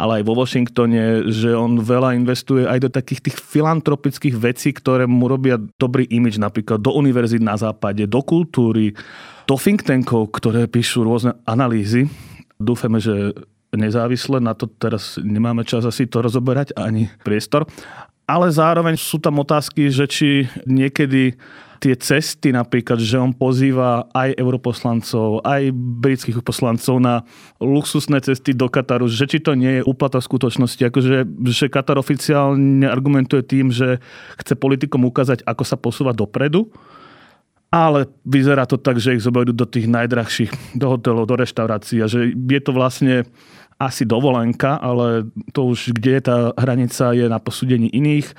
ale 0.00 0.20
aj 0.20 0.22
vo 0.24 0.32
Washingtone, 0.32 1.28
že 1.28 1.52
on 1.52 1.76
veľa 1.76 2.16
investuje 2.16 2.64
aj 2.64 2.78
do 2.80 2.88
takých 2.88 3.28
tých 3.28 3.36
filantropických 3.36 4.32
vecí, 4.32 4.72
ktoré 4.72 5.04
mu 5.04 5.28
robia 5.28 5.60
dobrý 5.76 6.08
imič, 6.08 6.40
napríklad 6.40 6.80
do 6.80 6.96
univerzít 6.96 7.44
na 7.44 7.60
západe, 7.60 8.08
do 8.08 8.24
kultúry, 8.24 8.96
do 9.44 9.60
think 9.60 9.84
tankov, 9.84 10.32
ktoré 10.32 10.64
píšu 10.64 11.04
rôzne 11.04 11.36
analýzy. 11.44 12.08
Dúfame, 12.56 12.96
že 12.96 13.36
nezávisle, 13.76 14.40
na 14.40 14.56
to 14.56 14.72
teraz 14.72 15.20
nemáme 15.20 15.68
čas 15.68 15.84
asi 15.84 16.08
to 16.08 16.24
rozoberať 16.24 16.72
ani 16.80 17.12
priestor. 17.20 17.68
Ale 18.24 18.48
zároveň 18.48 18.96
sú 18.96 19.20
tam 19.20 19.42
otázky, 19.42 19.92
že 19.92 20.08
či 20.08 20.48
niekedy 20.64 21.36
tie 21.80 21.96
cesty 21.96 22.52
napríklad, 22.52 23.00
že 23.00 23.16
on 23.16 23.32
pozýva 23.32 24.04
aj 24.12 24.36
europoslancov, 24.36 25.40
aj 25.42 25.72
britských 25.72 26.44
poslancov 26.44 27.00
na 27.00 27.24
luxusné 27.56 28.20
cesty 28.20 28.52
do 28.52 28.68
Kataru, 28.68 29.08
že 29.08 29.24
či 29.24 29.40
to 29.40 29.56
nie 29.56 29.80
je 29.80 29.86
úplata 29.88 30.20
v 30.20 30.28
skutočnosti, 30.28 30.82
akože 30.92 31.24
že 31.48 31.72
Katar 31.72 31.96
oficiálne 31.96 32.84
argumentuje 32.84 33.40
tým, 33.40 33.72
že 33.72 33.96
chce 34.36 34.54
politikom 34.60 35.08
ukázať, 35.08 35.40
ako 35.48 35.62
sa 35.64 35.80
posúva 35.80 36.12
dopredu, 36.12 36.68
ale 37.72 38.12
vyzerá 38.28 38.68
to 38.68 38.76
tak, 38.76 39.00
že 39.00 39.16
ich 39.16 39.24
zoberú 39.24 39.56
do 39.56 39.64
tých 39.64 39.88
najdrahších, 39.88 40.76
do 40.80 40.86
hotelov, 40.92 41.24
do 41.24 41.40
reštaurácií 41.40 42.04
a 42.04 42.10
že 42.12 42.36
je 42.36 42.60
to 42.60 42.76
vlastne 42.76 43.24
asi 43.80 44.04
dovolenka, 44.04 44.76
ale 44.76 45.32
to 45.56 45.64
už, 45.72 45.96
kde 45.96 46.20
je 46.20 46.22
tá 46.28 46.36
hranica, 46.60 47.16
je 47.16 47.24
na 47.24 47.40
posúdení 47.40 47.88
iných. 47.88 48.36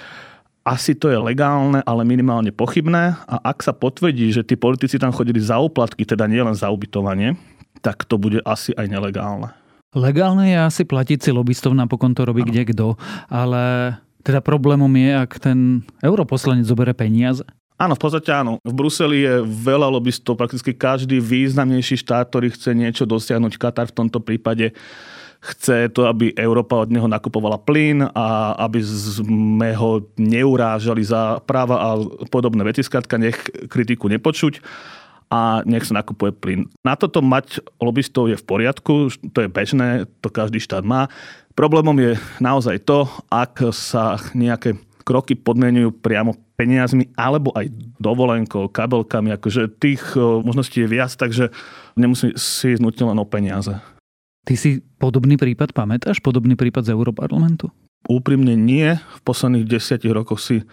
Asi 0.62 0.94
to 0.94 1.10
je 1.10 1.18
legálne, 1.18 1.82
ale 1.90 2.06
minimálne 2.06 2.54
pochybné 2.54 3.18
a 3.26 3.36
ak 3.42 3.66
sa 3.66 3.74
potvrdí, 3.74 4.30
že 4.30 4.46
tí 4.46 4.54
politici 4.54 5.02
tam 5.02 5.10
chodili 5.10 5.42
za 5.42 5.58
úplatky, 5.58 6.06
teda 6.06 6.30
nielen 6.30 6.54
za 6.54 6.70
ubytovanie, 6.70 7.34
tak 7.82 8.06
to 8.06 8.22
bude 8.22 8.46
asi 8.46 8.70
aj 8.78 8.86
nelegálne. 8.86 9.50
Legálne 9.98 10.54
je 10.54 10.60
asi 10.62 10.86
platiť 10.86 11.18
si 11.26 11.30
lobbystov, 11.34 11.74
napokon 11.74 12.14
to 12.14 12.30
robí 12.30 12.46
ano. 12.46 12.50
kde 12.54 12.62
kto, 12.70 12.88
ale 13.26 13.98
teda 14.22 14.38
problémom 14.46 14.94
je, 14.94 15.12
ak 15.18 15.32
ten 15.42 15.82
europoslanec 16.06 16.70
zobere 16.70 16.94
peniaze. 16.94 17.42
Áno, 17.82 17.98
v 17.98 18.02
podstate 18.06 18.30
áno. 18.30 18.62
V 18.62 18.74
Bruseli 18.78 19.26
je 19.26 19.42
veľa 19.42 19.90
lobbystov, 19.90 20.38
prakticky 20.38 20.78
každý 20.78 21.18
významnejší 21.18 22.06
štát, 22.06 22.30
ktorý 22.30 22.54
chce 22.54 22.78
niečo 22.78 23.10
dosiahnuť, 23.10 23.58
Katar 23.58 23.90
v 23.90 23.98
tomto 24.06 24.22
prípade 24.22 24.78
chce 25.42 25.90
to, 25.90 26.06
aby 26.06 26.38
Európa 26.38 26.86
od 26.86 26.94
neho 26.94 27.10
nakupovala 27.10 27.58
plyn 27.58 28.06
a 28.14 28.54
aby 28.62 28.78
sme 28.86 29.74
ho 29.74 30.06
neurážali 30.22 31.02
za 31.02 31.42
práva 31.50 31.82
a 31.82 31.90
podobné 32.30 32.62
veci. 32.62 32.86
Skrátka, 32.86 33.18
nech 33.18 33.42
kritiku 33.66 34.06
nepočuť 34.06 34.62
a 35.34 35.66
nech 35.66 35.88
sa 35.88 35.98
nakupuje 35.98 36.30
plyn. 36.38 36.70
Na 36.86 36.94
toto 36.94 37.26
mať 37.26 37.58
lobbystov 37.82 38.30
je 38.30 38.38
v 38.38 38.46
poriadku, 38.46 39.10
to 39.34 39.40
je 39.42 39.50
bežné, 39.50 40.06
to 40.22 40.30
každý 40.30 40.62
štát 40.62 40.86
má. 40.86 41.10
Problémom 41.58 41.98
je 41.98 42.22
naozaj 42.38 42.86
to, 42.86 43.10
ak 43.34 43.74
sa 43.74 44.22
nejaké 44.38 44.78
kroky 45.02 45.34
podmienujú 45.34 45.98
priamo 46.06 46.38
peniazmi 46.54 47.10
alebo 47.18 47.50
aj 47.58 47.74
dovolenkou, 47.98 48.70
kabelkami, 48.70 49.34
akože 49.34 49.74
tých 49.82 50.14
možností 50.20 50.86
je 50.86 50.92
viac, 50.92 51.10
takže 51.18 51.50
nemusí 51.98 52.38
si 52.38 52.78
ísť 52.78 52.84
nutne 52.86 53.10
len 53.10 53.18
o 53.18 53.26
peniaze. 53.26 53.82
Ty 54.42 54.54
si 54.58 54.82
podobný 54.98 55.38
prípad 55.38 55.74
pamätáš? 55.78 56.18
Podobný 56.20 56.58
prípad 56.58 56.90
z 56.90 56.94
Európarlamentu? 56.98 57.70
Úprimne 58.10 58.58
nie. 58.58 58.98
V 58.98 59.20
posledných 59.22 59.70
desiatich 59.70 60.10
rokoch 60.10 60.42
si 60.42 60.66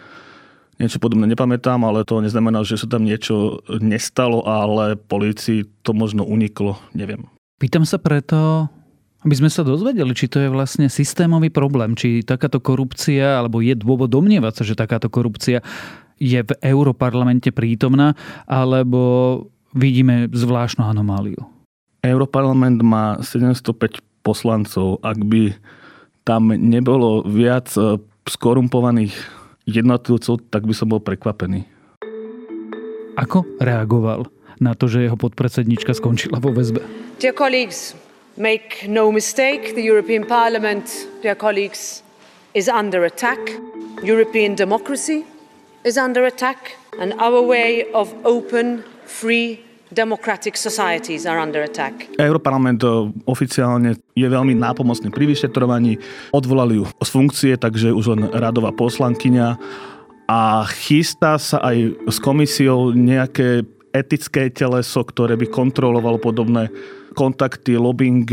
niečo 0.81 0.97
podobné 0.97 1.29
nepamätám, 1.29 1.83
ale 1.85 2.07
to 2.07 2.23
neznamená, 2.23 2.65
že 2.65 2.79
sa 2.81 2.87
tam 2.89 3.05
niečo 3.05 3.61
nestalo, 3.83 4.41
ale 4.47 4.97
polícii 4.97 5.67
to 5.85 5.93
možno 5.93 6.25
uniklo, 6.25 6.79
neviem. 6.95 7.29
Pýtam 7.59 7.83
sa 7.83 7.99
preto, 7.99 8.71
aby 9.27 9.35
sme 9.35 9.51
sa 9.51 9.67
dozvedeli, 9.67 10.15
či 10.15 10.31
to 10.31 10.39
je 10.39 10.47
vlastne 10.47 10.87
systémový 10.87 11.51
problém, 11.51 11.93
či 11.99 12.23
takáto 12.23 12.63
korupcia, 12.63 13.37
alebo 13.37 13.59
je 13.59 13.75
dôvod 13.75 14.07
domnievať 14.07 14.53
sa, 14.55 14.63
že 14.63 14.79
takáto 14.79 15.11
korupcia 15.11 15.59
je 16.15 16.39
v 16.39 16.51
Európarlamente 16.63 17.51
prítomná, 17.51 18.15
alebo 18.47 19.43
vidíme 19.75 20.31
zvláštnu 20.31 20.87
anomáliu. 20.87 21.58
Európarlament 21.99 22.79
má 22.79 23.19
705 23.19 23.99
poslancov. 24.23 25.03
Ak 25.03 25.19
by 25.19 25.55
tam 26.23 26.53
nebolo 26.53 27.25
viac 27.27 27.73
e, 27.75 27.99
skorumpovaných 28.27 29.15
jednotlivcov, 29.67 30.47
tak 30.47 30.63
by 30.63 30.73
som 30.73 30.91
bol 30.91 31.01
prekvapený. 31.03 31.65
Ako 33.19 33.43
reagoval 33.59 34.31
na 34.63 34.75
to, 34.75 34.87
že 34.87 35.07
jeho 35.07 35.19
podpredsednička 35.19 35.91
skončila 35.91 36.39
vo 36.39 36.55
väzbe? 36.55 36.83
Dear 37.19 37.35
colleagues, 37.35 37.95
make 38.39 38.87
no 38.87 39.11
mistake, 39.11 39.75
the 39.75 39.83
European 39.83 40.23
Parliament, 40.23 40.87
dear 41.19 41.35
colleagues, 41.35 42.03
is 42.55 42.71
under 42.71 43.03
attack. 43.03 43.39
European 43.99 44.55
democracy 44.55 45.27
is 45.83 45.99
under 45.99 46.23
attack, 46.23 46.79
and 46.99 47.11
our 47.19 47.43
way 47.43 47.83
of 47.91 48.11
open, 48.23 48.83
free 49.03 49.59
democratic 49.89 50.57
societies 50.57 51.25
are 51.25 51.41
under 51.41 51.65
attack. 51.65 51.93
Europarlament 52.17 52.81
eh, 52.83 52.89
oficiálne 53.25 53.97
je 54.13 54.27
veľmi 54.29 54.53
nápomocný 54.57 55.09
pri 55.09 55.25
vyšetrovaní. 55.29 55.97
Odvolali 56.33 56.81
ju 56.81 56.85
z 56.85 57.09
funkcie, 57.09 57.53
takže 57.57 57.93
už 57.93 58.05
len 58.17 58.21
radová 58.29 58.69
poslankyňa 58.73 59.57
a 60.29 60.61
chystá 60.69 61.41
sa 61.41 61.57
aj 61.65 62.05
s 62.05 62.17
komisiou 62.21 62.93
nejaké 62.93 63.65
etické 63.89 64.53
teleso, 64.53 65.01
ktoré 65.01 65.33
by 65.33 65.49
kontrolovalo 65.49 66.21
podobné 66.21 66.69
kontakty, 67.17 67.73
lobbying, 67.73 68.29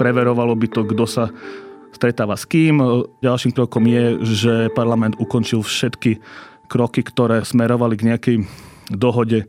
preverovalo 0.00 0.56
by 0.56 0.66
to, 0.72 0.88
kto 0.88 1.04
sa 1.04 1.24
stretáva 1.92 2.32
s 2.32 2.48
kým. 2.48 2.80
Ďalším 3.20 3.52
krokom 3.52 3.84
je, 3.84 4.04
že 4.24 4.54
parlament 4.72 5.20
ukončil 5.20 5.60
všetky 5.60 6.16
kroky, 6.72 7.04
ktoré 7.04 7.44
smerovali 7.44 8.00
k 8.00 8.06
nejakej 8.08 8.36
dohode 8.88 9.44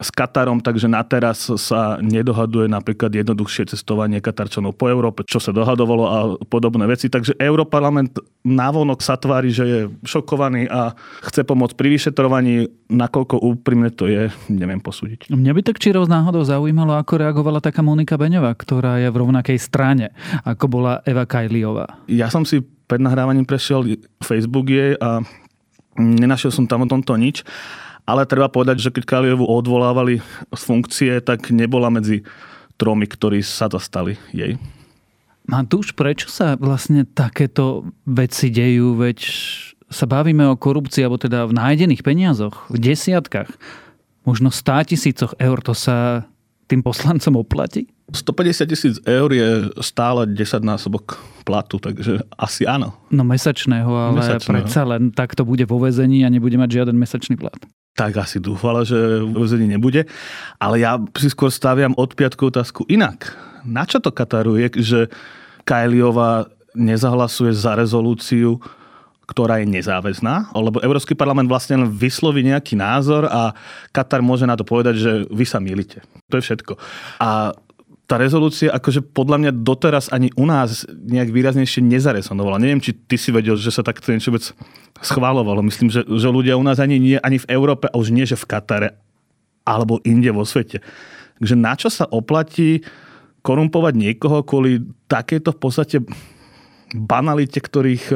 s 0.00 0.08
Katarom, 0.08 0.64
takže 0.64 0.88
na 0.88 1.04
teraz 1.04 1.44
sa 1.60 2.00
nedohaduje 2.00 2.72
napríklad 2.72 3.12
jednoduchšie 3.12 3.76
cestovanie 3.76 4.24
Katarčanov 4.24 4.72
po 4.80 4.88
Európe, 4.88 5.28
čo 5.28 5.36
sa 5.36 5.52
dohadovalo 5.52 6.04
a 6.08 6.18
podobné 6.48 6.88
veci. 6.88 7.12
Takže 7.12 7.36
Europarlament 7.36 8.16
návonok 8.40 9.04
sa 9.04 9.20
tvári, 9.20 9.52
že 9.52 9.64
je 9.68 9.80
šokovaný 10.08 10.72
a 10.72 10.96
chce 11.28 11.44
pomôcť 11.44 11.76
pri 11.76 11.88
vyšetrovaní, 11.92 12.72
nakoľko 12.88 13.44
úprimne 13.44 13.92
to 13.92 14.08
je, 14.08 14.32
neviem 14.48 14.80
posúdiť. 14.80 15.28
Mňa 15.28 15.52
by 15.52 15.60
tak 15.68 15.76
čirov 15.76 16.08
náhodou 16.08 16.48
zaujímalo, 16.48 16.96
ako 16.96 17.20
reagovala 17.20 17.60
taká 17.60 17.84
Monika 17.84 18.16
Beňová, 18.16 18.56
ktorá 18.56 18.96
je 19.04 19.12
v 19.12 19.20
rovnakej 19.20 19.60
strane, 19.60 20.16
ako 20.48 20.64
bola 20.80 21.04
Eva 21.04 21.28
Kajliová. 21.28 22.08
Ja 22.08 22.32
som 22.32 22.48
si 22.48 22.64
pred 22.64 23.04
nahrávaním 23.04 23.44
prešiel 23.44 24.00
Facebook 24.24 24.72
jej 24.72 24.96
a 24.96 25.20
nenašiel 26.00 26.48
som 26.48 26.64
tam 26.64 26.88
o 26.88 26.90
tomto 26.90 27.14
nič 27.20 27.44
ale 28.10 28.26
treba 28.26 28.50
povedať, 28.50 28.82
že 28.82 28.90
keď 28.90 29.06
Kaliovu 29.06 29.46
odvolávali 29.46 30.18
z 30.50 30.62
funkcie, 30.66 31.22
tak 31.22 31.54
nebola 31.54 31.86
medzi 31.94 32.26
tromi, 32.74 33.06
ktorí 33.06 33.44
sa 33.46 33.70
dostali 33.70 34.18
jej. 34.34 34.58
Matúš, 35.46 35.94
prečo 35.94 36.30
sa 36.30 36.58
vlastne 36.58 37.06
takéto 37.06 37.86
veci 38.06 38.50
dejú? 38.50 38.98
Veď 38.98 39.18
sa 39.90 40.06
bavíme 40.06 40.46
o 40.46 40.58
korupcii, 40.58 41.02
alebo 41.02 41.18
teda 41.18 41.50
v 41.50 41.56
nájdených 41.58 42.02
peniazoch, 42.06 42.70
v 42.70 42.78
desiatkách, 42.78 43.50
možno 44.22 44.54
100 44.54 44.94
tisícoch 44.94 45.32
eur, 45.42 45.58
to 45.62 45.74
sa 45.74 46.26
tým 46.70 46.86
poslancom 46.86 47.42
oplatí? 47.42 47.90
150 48.14 48.70
tisíc 48.70 48.96
eur 49.06 49.30
je 49.30 49.70
stále 49.82 50.26
10 50.26 50.38
násobok 50.62 51.18
platu, 51.42 51.82
takže 51.82 52.22
asi 52.38 52.66
áno. 52.66 52.94
No 53.10 53.22
mesačného, 53.26 53.90
ale 53.90 54.18
mesačného. 54.22 54.50
predsa 54.50 54.82
len 54.86 55.10
takto 55.10 55.42
bude 55.42 55.66
vo 55.66 55.82
vezení 55.82 56.22
a 56.26 56.30
nebude 56.30 56.58
mať 56.58 56.82
žiaden 56.82 56.94
mesačný 56.98 57.38
plat 57.38 57.58
tak 57.94 58.16
asi 58.16 58.38
dúfala, 58.40 58.86
že 58.86 58.96
vezení 59.34 59.66
nebude. 59.66 60.06
Ale 60.56 60.80
ja 60.80 60.96
si 61.18 61.28
skôr 61.28 61.52
staviam 61.52 61.92
od 61.98 62.14
piatku 62.14 62.48
otázku 62.48 62.86
inak. 62.88 63.34
Na 63.66 63.84
čo 63.84 64.00
to 64.00 64.14
kataruje, 64.14 64.72
že 64.80 65.12
Kajliová 65.68 66.48
nezahlasuje 66.72 67.52
za 67.52 67.76
rezolúciu, 67.76 68.62
ktorá 69.30 69.62
je 69.62 69.70
nezáväzná, 69.70 70.50
lebo 70.58 70.82
Európsky 70.82 71.14
parlament 71.14 71.46
vlastne 71.46 71.86
len 71.86 71.90
vysloví 71.90 72.42
nejaký 72.42 72.74
názor 72.74 73.30
a 73.30 73.54
Katar 73.94 74.26
môže 74.26 74.42
na 74.42 74.58
to 74.58 74.66
povedať, 74.66 74.94
že 74.98 75.12
vy 75.30 75.46
sa 75.46 75.62
milíte. 75.62 76.02
To 76.34 76.42
je 76.42 76.46
všetko. 76.50 76.74
A 77.22 77.54
tá 78.10 78.18
rezolúcia 78.18 78.74
akože 78.74 79.06
podľa 79.14 79.36
mňa 79.38 79.52
doteraz 79.62 80.10
ani 80.10 80.34
u 80.34 80.42
nás 80.42 80.82
nejak 80.90 81.30
výraznejšie 81.30 81.78
nezaresonovala. 81.86 82.58
Neviem, 82.58 82.82
či 82.82 82.90
ty 82.90 83.14
si 83.14 83.30
vedel, 83.30 83.54
že 83.54 83.70
sa 83.70 83.86
takto 83.86 84.10
niečo 84.10 84.34
vôbec 84.34 84.50
schválovalo. 84.98 85.62
Myslím, 85.62 85.94
že, 85.94 86.02
že 86.02 86.26
ľudia 86.26 86.58
u 86.58 86.66
nás 86.66 86.82
ani 86.82 86.98
nie, 86.98 87.22
ani 87.22 87.38
v 87.38 87.46
Európe, 87.46 87.86
a 87.86 87.94
už 87.94 88.10
nie, 88.10 88.26
že 88.26 88.34
v 88.34 88.50
Katare, 88.50 88.98
alebo 89.62 90.02
inde 90.02 90.26
vo 90.34 90.42
svete. 90.42 90.82
Takže 91.38 91.54
na 91.54 91.78
čo 91.78 91.86
sa 91.86 92.10
oplatí 92.10 92.82
korumpovať 93.46 93.94
niekoho 93.94 94.42
kvôli 94.42 94.82
takéto 95.06 95.54
v 95.54 95.60
podstate 95.62 95.96
banalite, 96.90 97.62
ktorých 97.62 98.04
e, 98.10 98.14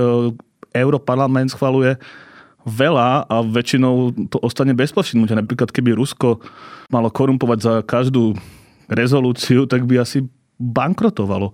Európarlament 0.75 1.55
schvaluje 1.55 1.97
veľa 2.67 3.31
a 3.31 3.37
väčšinou 3.47 4.11
to 4.27 4.43
ostane 4.43 4.75
bez 4.75 4.91
povšimnutia. 4.91 5.39
Napríklad 5.39 5.71
keby 5.71 5.95
Rusko 5.95 6.43
malo 6.91 7.09
korumpovať 7.15 7.59
za 7.63 7.75
každú 7.87 8.35
rezolúciu, 8.89 9.69
tak 9.69 9.89
by 9.89 10.03
asi 10.05 10.27
bankrotovalo. 10.61 11.53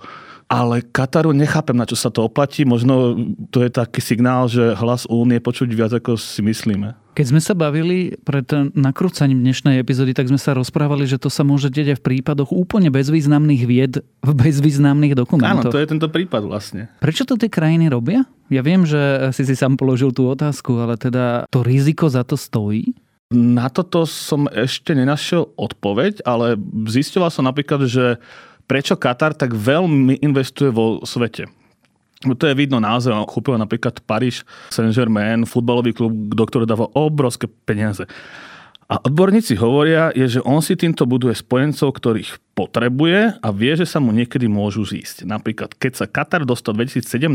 Ale 0.50 0.82
Kataru 0.82 1.30
nechápem, 1.30 1.78
na 1.78 1.86
čo 1.86 1.94
sa 1.94 2.10
to 2.10 2.26
oplatí. 2.26 2.66
Možno 2.66 3.14
to 3.54 3.62
je 3.62 3.70
taký 3.70 4.02
signál, 4.02 4.50
že 4.50 4.74
hlas 4.74 5.06
únie 5.06 5.38
počuť 5.38 5.70
viac, 5.70 5.94
ako 5.94 6.18
si 6.18 6.42
myslíme. 6.42 6.98
Keď 7.14 7.26
sme 7.30 7.38
sa 7.38 7.54
bavili 7.54 8.18
pred 8.26 8.50
nakrúcaním 8.74 9.46
dnešnej 9.46 9.78
epizódy, 9.78 10.10
tak 10.10 10.26
sme 10.26 10.42
sa 10.42 10.50
rozprávali, 10.58 11.06
že 11.06 11.22
to 11.22 11.30
sa 11.30 11.46
môže 11.46 11.70
deť 11.70 11.94
aj 11.94 11.96
v 12.02 12.06
prípadoch 12.06 12.50
úplne 12.50 12.90
bezvýznamných 12.90 13.62
vied 13.62 14.02
v 14.02 14.30
bezvýznamných 14.34 15.14
dokumentoch. 15.14 15.70
Áno, 15.70 15.74
to 15.74 15.78
je 15.78 15.86
tento 15.86 16.10
prípad 16.10 16.42
vlastne. 16.42 16.90
Prečo 16.98 17.22
to 17.22 17.38
tie 17.38 17.46
krajiny 17.46 17.86
robia? 17.86 18.26
Ja 18.50 18.66
viem, 18.66 18.82
že 18.82 19.30
si 19.30 19.46
si 19.46 19.54
sám 19.54 19.78
položil 19.78 20.10
tú 20.10 20.26
otázku, 20.26 20.74
ale 20.82 20.98
teda 20.98 21.46
to 21.46 21.62
riziko 21.62 22.10
za 22.10 22.26
to 22.26 22.34
stojí? 22.34 22.90
Na 23.30 23.70
toto 23.70 24.10
som 24.10 24.50
ešte 24.50 24.90
nenašiel 24.90 25.54
odpoveď, 25.54 26.26
ale 26.26 26.58
zistoval 26.90 27.30
som 27.30 27.46
napríklad, 27.46 27.86
že 27.86 28.18
prečo 28.66 28.98
Katar 28.98 29.38
tak 29.38 29.54
veľmi 29.54 30.18
investuje 30.18 30.74
vo 30.74 30.98
svete. 31.06 31.46
To 32.26 32.44
je 32.44 32.58
vidno 32.58 32.82
naozaj, 32.82 33.14
kúpil 33.30 33.54
napríklad 33.54 34.02
Paríž 34.02 34.42
Saint-Germain, 34.74 35.46
futbalový 35.46 35.94
klub, 35.94 36.10
do 36.34 36.42
ktorého 36.42 36.66
dáva 36.66 36.90
obrovské 36.90 37.46
peniaze. 37.46 38.02
A 38.90 38.98
odborníci 39.06 39.54
hovoria, 39.54 40.10
je, 40.18 40.26
že 40.26 40.40
on 40.42 40.58
si 40.58 40.74
týmto 40.74 41.06
buduje 41.06 41.38
spojencov, 41.38 41.94
ktorých 41.94 42.42
potrebuje 42.58 43.38
a 43.38 43.48
vie, 43.54 43.78
že 43.78 43.86
sa 43.86 44.02
mu 44.02 44.10
niekedy 44.10 44.50
môžu 44.50 44.82
zísť. 44.82 45.30
Napríklad, 45.30 45.78
keď 45.78 45.92
sa 45.94 46.10
Katar 46.10 46.42
dostal 46.42 46.74
2017 46.74 47.30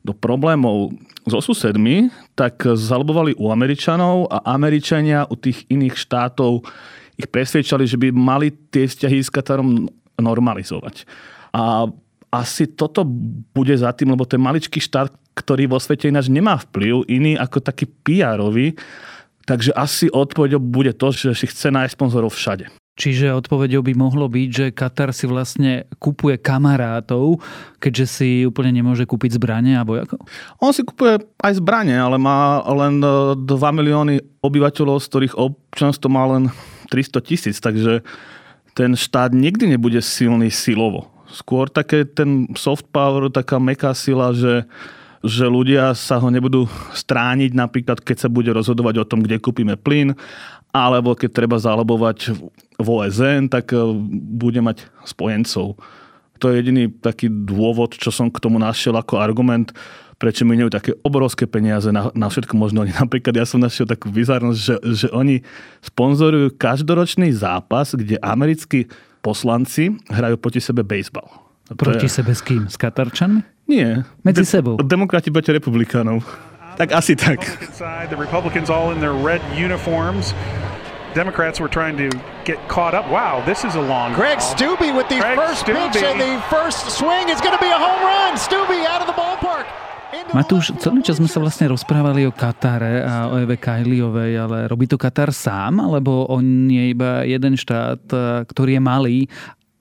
do 0.00 0.12
problémov 0.16 0.96
so 1.28 1.44
susedmi, 1.44 2.08
tak 2.32 2.64
zalbovali 2.64 3.36
u 3.36 3.52
Američanov 3.52 4.32
a 4.32 4.56
Američania 4.56 5.28
u 5.28 5.36
tých 5.36 5.68
iných 5.68 6.00
štátov 6.00 6.64
ich 7.20 7.28
presvedčali, 7.28 7.84
že 7.84 8.00
by 8.00 8.08
mali 8.16 8.48
tie 8.72 8.88
vzťahy 8.88 9.20
s 9.20 9.28
Katarom 9.28 9.84
normalizovať. 10.16 11.04
A 11.52 11.92
asi 12.32 12.72
toto 12.72 13.04
bude 13.52 13.76
za 13.76 13.92
tým, 13.92 14.16
lebo 14.16 14.24
ten 14.24 14.40
maličký 14.40 14.80
štát, 14.80 15.12
ktorý 15.36 15.68
vo 15.68 15.76
svete 15.76 16.08
ináč 16.08 16.32
nemá 16.32 16.56
vplyv, 16.56 17.04
iný 17.04 17.36
ako 17.36 17.60
taký 17.60 17.84
pr 17.84 18.40
Takže 19.44 19.76
asi 19.76 20.08
odpovedou 20.08 20.60
bude 20.60 20.96
to, 20.96 21.12
že 21.12 21.36
si 21.36 21.46
chce 21.48 21.68
nájsť 21.68 21.92
sponzorov 21.92 22.32
všade. 22.32 22.72
Čiže 22.94 23.34
odpovedou 23.34 23.82
by 23.82 23.92
mohlo 23.98 24.30
byť, 24.30 24.48
že 24.54 24.66
Katar 24.70 25.10
si 25.10 25.26
vlastne 25.26 25.90
kupuje 25.98 26.38
kamarátov, 26.38 27.42
keďže 27.82 28.06
si 28.06 28.28
úplne 28.46 28.70
nemôže 28.70 29.02
kúpiť 29.02 29.34
zbranie 29.34 29.74
a 29.74 29.82
vojakov? 29.82 30.22
On 30.62 30.70
si 30.70 30.86
kupuje 30.86 31.18
aj 31.42 31.58
zbranie, 31.58 31.98
ale 31.98 32.22
má 32.22 32.62
len 32.70 33.02
2 33.02 33.42
e, 33.42 33.70
milióny 33.74 34.14
obyvateľov, 34.46 35.02
z 35.02 35.10
ktorých 35.10 35.34
občanstvo 35.34 36.06
má 36.06 36.38
len 36.38 36.54
300 36.94 37.18
tisíc, 37.26 37.58
takže 37.58 38.06
ten 38.78 38.94
štát 38.94 39.34
nikdy 39.34 39.74
nebude 39.74 39.98
silný 39.98 40.54
silovo. 40.54 41.10
Skôr 41.34 41.66
také 41.66 42.06
ten 42.06 42.46
soft 42.54 42.86
power, 42.94 43.26
taká 43.26 43.58
meká 43.58 43.90
sila, 43.90 44.30
že 44.30 44.70
že 45.24 45.48
ľudia 45.48 45.96
sa 45.96 46.20
ho 46.20 46.28
nebudú 46.28 46.68
strániť 46.92 47.56
napríklad, 47.56 48.04
keď 48.04 48.16
sa 48.24 48.28
bude 48.28 48.52
rozhodovať 48.52 49.00
o 49.00 49.08
tom, 49.08 49.24
kde 49.24 49.40
kúpime 49.40 49.74
plyn, 49.80 50.12
alebo 50.68 51.16
keď 51.16 51.30
treba 51.32 51.56
zalobovať 51.56 52.36
v 52.76 52.88
OSN, 52.88 53.48
tak 53.48 53.72
e, 53.72 53.80
bude 54.36 54.60
mať 54.60 54.84
spojencov. 55.08 55.80
To 56.42 56.44
je 56.50 56.60
jediný 56.60 56.92
taký 56.92 57.32
dôvod, 57.32 57.96
čo 57.96 58.12
som 58.12 58.28
k 58.28 58.42
tomu 58.42 58.60
našiel 58.60 58.92
ako 58.98 59.16
argument, 59.16 59.72
prečo 60.20 60.44
minujú 60.44 60.68
také 60.68 60.92
obrovské 61.00 61.48
peniaze 61.48 61.88
na, 61.88 62.12
na 62.12 62.28
všetko 62.28 62.52
možno. 62.58 62.84
Napríklad 62.84 63.32
ja 63.32 63.46
som 63.48 63.62
našiel 63.62 63.88
takú 63.88 64.12
bizarnosť, 64.12 64.58
že, 64.60 64.76
že 64.92 65.08
oni 65.14 65.40
sponzorujú 65.80 66.52
každoročný 66.60 67.32
zápas, 67.32 67.96
kde 67.96 68.20
americkí 68.20 68.90
poslanci 69.24 69.94
hrajú 70.12 70.36
proti 70.36 70.60
sebe 70.60 70.84
baseball. 70.84 71.32
Proti 71.72 72.10
je... 72.10 72.12
sebe 72.12 72.36
s 72.36 72.44
kým? 72.44 72.68
S 72.68 72.76
Katarčanmi? 72.76 73.53
Nie. 73.64 74.04
Medzi 74.20 74.44
sebou. 74.44 74.76
Demokrati 74.76 75.32
proti 75.32 75.52
republikánov. 75.52 76.20
Tak 76.76 76.92
asi 76.92 77.14
tak. 77.16 77.40
The 78.10 78.18
Republicans 78.18 78.68
all 78.68 78.92
in 78.92 79.00
their 79.00 79.14
red 79.14 79.40
uniforms. 79.54 80.34
Democrats 81.14 81.62
were 81.62 81.70
trying 81.70 81.94
to 81.94 82.10
get 82.42 82.58
caught 82.66 82.90
up. 82.90 83.06
Wow, 83.06 83.38
this 83.46 83.62
is 83.62 83.78
a 83.78 83.84
long. 83.84 84.10
Greg 84.18 84.42
Stubbe 84.42 84.90
with 84.90 85.06
the 85.06 85.22
Greg 85.22 85.38
first 85.38 85.62
Stubbe. 85.62 85.78
pitch 85.94 86.02
and 86.02 86.18
the 86.18 86.42
first 86.50 86.90
swing 86.90 87.30
is 87.30 87.38
going 87.38 87.54
to 87.54 87.62
be 87.62 87.70
a 87.70 87.78
home 87.78 88.02
run. 88.02 88.34
Stubbe 88.34 88.82
out 88.82 88.98
of 88.98 89.06
the 89.06 89.14
ballpark. 89.14 89.62
Matúš, 90.34 90.74
celý 90.82 91.06
čas 91.06 91.22
sme 91.22 91.30
sa 91.30 91.38
vlastne 91.38 91.70
rozprávali 91.70 92.26
o 92.26 92.34
Katare 92.34 93.06
a 93.06 93.30
o 93.30 93.38
Eve 93.38 93.54
Kajliovej, 93.54 94.32
ale 94.34 94.58
robí 94.66 94.90
to 94.90 94.98
Katar 94.98 95.30
sám, 95.30 95.78
alebo 95.78 96.26
on 96.26 96.66
je 96.66 96.90
iba 96.90 97.22
jeden 97.22 97.54
štát, 97.54 98.02
ktorý 98.50 98.78
je 98.78 98.82
malý 98.82 99.18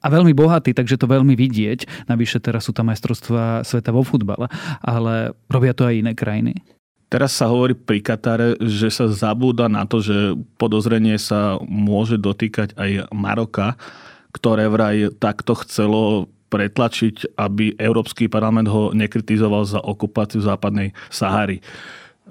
a 0.04 0.08
veľmi 0.12 0.36
bohatý, 0.36 0.76
takže 0.76 1.00
to 1.00 1.08
veľmi 1.08 1.34
vidieť. 1.39 2.12
Navyše 2.12 2.44
teraz 2.44 2.68
sú 2.68 2.76
tam 2.76 2.92
majstrovstvá 2.92 3.63
sveta 3.63 3.96
vo 3.96 4.04
futbale, 4.04 4.52
ale 4.84 5.32
robia 5.48 5.72
to 5.72 5.88
aj 5.88 5.96
iné 5.96 6.12
krajiny. 6.12 6.60
Teraz 7.08 7.38
sa 7.38 7.46
hovorí 7.46 7.78
pri 7.78 8.02
Katare, 8.02 8.58
že 8.58 8.89
sa 8.89 9.06
zabúda 9.06 9.70
na 9.70 9.86
to, 9.86 10.02
že 10.02 10.34
podozrenie 10.58 11.22
sa 11.22 11.62
môže 11.62 12.18
dotýkať 12.18 12.74
aj 12.74 13.13
Maroka, 13.13 13.78
ktoré 14.34 14.66
vraj 14.66 15.13
takto 15.22 15.54
chcelo 15.62 16.26
pretlačiť, 16.50 17.38
aby 17.38 17.78
Európsky 17.78 18.26
parlament 18.26 18.66
ho 18.70 18.89
nekritizoval 18.98 19.66
za 19.66 19.80
okupáciu 19.82 20.42
západnej 20.42 20.98
Sahary. 21.13 21.62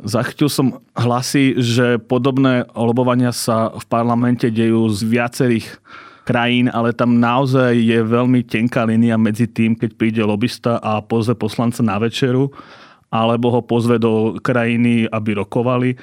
Zachytil 0.03 0.51
som 0.51 0.83
hlasy, 0.99 1.63
že 1.63 2.03
podobné 2.03 2.67
lobovania 2.75 3.31
sa 3.31 3.71
v 3.71 3.85
parlamente 3.87 4.51
dejú 4.51 4.91
z 4.91 5.01
viacerých 5.07 5.79
krajín, 6.23 6.71
ale 6.71 6.95
tam 6.95 7.19
naozaj 7.19 7.75
je 7.75 7.99
veľmi 8.03 8.47
tenká 8.47 8.87
línia 8.87 9.19
medzi 9.19 9.51
tým, 9.51 9.75
keď 9.75 9.91
príde 9.99 10.23
lobista 10.23 10.79
a 10.79 11.03
pozve 11.03 11.35
poslanca 11.35 11.83
na 11.83 11.99
večeru, 11.99 12.51
alebo 13.13 13.53
ho 13.53 13.61
pozve 13.61 13.99
do 13.99 14.39
krajiny, 14.41 15.11
aby 15.11 15.37
rokovali 15.37 15.99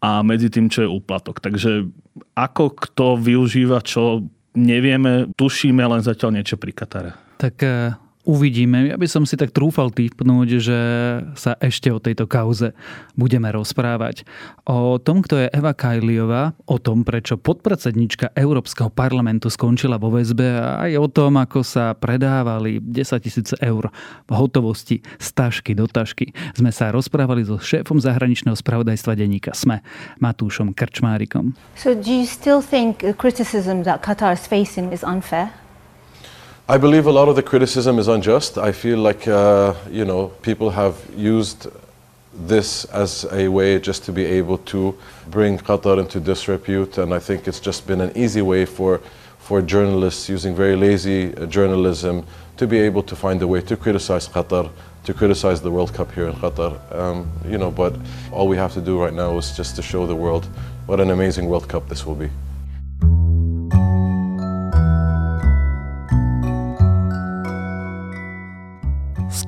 a 0.00 0.20
medzi 0.20 0.48
tým, 0.52 0.68
čo 0.68 0.84
je 0.84 0.88
úplatok. 0.88 1.40
Takže 1.40 1.88
ako 2.36 2.64
kto 2.76 3.06
využíva 3.18 3.80
čo, 3.82 4.24
nevieme, 4.54 5.32
tušíme 5.34 5.82
len 5.82 6.00
zatiaľ 6.04 6.40
niečo 6.40 6.56
pri 6.60 6.72
Katare. 6.72 7.10
Tak 7.40 7.54
eh, 7.64 7.92
Uvidíme. 8.24 8.88
Ja 8.88 8.96
by 8.96 9.04
som 9.04 9.28
si 9.28 9.36
tak 9.36 9.52
trúfal 9.52 9.92
typnúť, 9.92 10.48
že 10.56 10.78
sa 11.36 11.60
ešte 11.60 11.92
o 11.92 12.00
tejto 12.00 12.24
kauze 12.24 12.72
budeme 13.20 13.52
rozprávať. 13.52 14.24
O 14.64 14.96
tom, 14.96 15.20
kto 15.20 15.44
je 15.44 15.52
Eva 15.52 15.76
Kajliová, 15.76 16.56
o 16.64 16.80
tom, 16.80 17.04
prečo 17.04 17.36
podpredsednička 17.36 18.32
Európskeho 18.32 18.88
parlamentu 18.88 19.52
skončila 19.52 20.00
vo 20.00 20.08
väzbe 20.08 20.56
a 20.56 20.88
aj 20.88 20.92
o 20.96 21.08
tom, 21.12 21.36
ako 21.36 21.60
sa 21.60 21.92
predávali 21.92 22.80
10 22.80 23.20
tisíc 23.20 23.52
eur 23.60 23.92
v 24.24 24.32
hotovosti 24.32 25.04
z 25.20 25.28
tašky 25.36 25.76
do 25.76 25.84
tašky. 25.84 26.32
Sme 26.56 26.72
sa 26.72 26.96
rozprávali 26.96 27.44
so 27.44 27.60
šéfom 27.60 28.00
zahraničného 28.00 28.56
spravodajstva 28.56 29.20
denníka 29.20 29.52
SME, 29.52 29.84
Matúšom 30.24 30.72
Krčmárikom. 30.72 31.52
So 31.76 31.92
do 31.92 32.08
you 32.08 32.24
still 32.24 32.64
think 32.64 33.04
criticism 33.20 33.84
that 33.84 34.00
Qatar 34.00 34.32
is 34.32 34.48
facing 34.48 34.96
is 34.96 35.04
unfair? 35.04 35.52
I 36.66 36.78
believe 36.78 37.04
a 37.04 37.12
lot 37.12 37.28
of 37.28 37.36
the 37.36 37.42
criticism 37.42 37.98
is 37.98 38.08
unjust. 38.08 38.56
I 38.56 38.72
feel 38.72 38.98
like 38.98 39.28
uh, 39.28 39.74
you 39.90 40.06
know 40.06 40.28
people 40.40 40.70
have 40.70 40.96
used 41.14 41.66
this 42.32 42.86
as 42.86 43.26
a 43.32 43.48
way 43.48 43.78
just 43.78 44.02
to 44.04 44.12
be 44.12 44.24
able 44.24 44.56
to 44.72 44.96
bring 45.28 45.58
Qatar 45.58 45.98
into 45.98 46.20
disrepute, 46.20 46.96
and 46.96 47.12
I 47.12 47.18
think 47.18 47.46
it's 47.46 47.60
just 47.60 47.86
been 47.86 48.00
an 48.00 48.16
easy 48.16 48.40
way 48.40 48.64
for 48.64 49.02
for 49.38 49.60
journalists 49.60 50.30
using 50.30 50.56
very 50.56 50.74
lazy 50.74 51.36
uh, 51.36 51.44
journalism 51.44 52.24
to 52.56 52.66
be 52.66 52.78
able 52.78 53.02
to 53.02 53.14
find 53.14 53.42
a 53.42 53.46
way 53.46 53.60
to 53.60 53.76
criticize 53.76 54.26
Qatar, 54.26 54.70
to 55.04 55.12
criticize 55.12 55.60
the 55.60 55.70
World 55.70 55.92
Cup 55.92 56.12
here 56.12 56.28
in 56.28 56.34
Qatar. 56.34 56.78
Um, 56.94 57.30
you 57.46 57.58
know, 57.58 57.70
but 57.70 57.94
all 58.32 58.48
we 58.48 58.56
have 58.56 58.72
to 58.72 58.80
do 58.80 58.98
right 58.98 59.12
now 59.12 59.36
is 59.36 59.54
just 59.54 59.76
to 59.76 59.82
show 59.82 60.06
the 60.06 60.16
world 60.16 60.46
what 60.86 60.98
an 60.98 61.10
amazing 61.10 61.46
World 61.46 61.68
Cup 61.68 61.90
this 61.90 62.06
will 62.06 62.14
be. 62.14 62.30